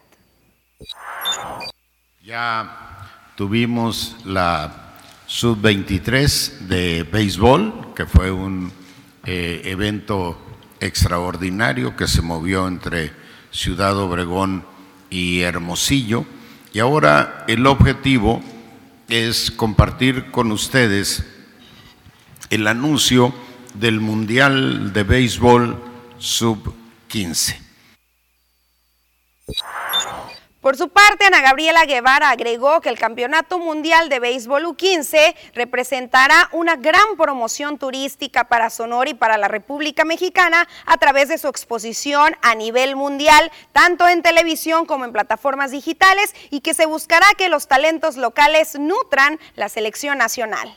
[2.24, 4.96] Ya tuvimos la
[5.28, 8.72] sub-23 de béisbol, que fue un
[9.26, 10.38] eh, evento
[10.80, 13.12] extraordinario que se movió entre
[13.52, 14.66] Ciudad Obregón
[15.10, 16.26] y Hermosillo.
[16.74, 18.42] Y ahora el objetivo
[19.10, 21.24] es compartir con ustedes
[22.50, 23.34] el anuncio
[23.74, 25.82] del Mundial de Béisbol
[26.20, 27.58] Sub-15.
[30.64, 36.48] Por su parte, Ana Gabriela Guevara agregó que el Campeonato Mundial de Béisbol U15 representará
[36.54, 41.50] una gran promoción turística para Sonora y para la República Mexicana a través de su
[41.50, 47.26] exposición a nivel mundial, tanto en televisión como en plataformas digitales, y que se buscará
[47.38, 50.74] que los talentos locales nutran la selección nacional.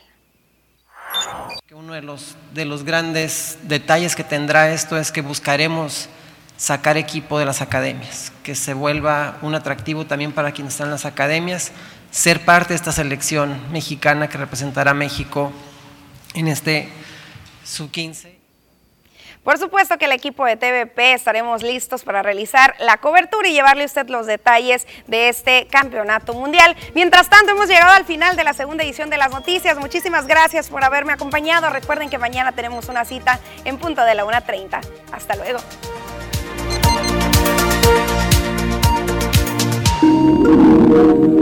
[1.70, 6.08] Uno de los, de los grandes detalles que tendrá esto es que buscaremos
[6.56, 10.92] sacar equipo de las academias, que se vuelva un atractivo también para quienes están en
[10.92, 11.72] las academias,
[12.10, 15.52] ser parte de esta selección mexicana que representará a México
[16.34, 16.88] en este
[17.64, 18.36] sub-15.
[19.46, 23.84] Por supuesto que el equipo de TVP estaremos listos para realizar la cobertura y llevarle
[23.84, 26.74] a usted los detalles de este campeonato mundial.
[26.96, 29.78] Mientras tanto, hemos llegado al final de la segunda edición de las noticias.
[29.78, 31.70] Muchísimas gracias por haberme acompañado.
[31.70, 34.80] Recuerden que mañana tenemos una cita en punto de la 1.30.
[35.12, 35.60] Hasta luego.
[40.26, 41.35] Thank you.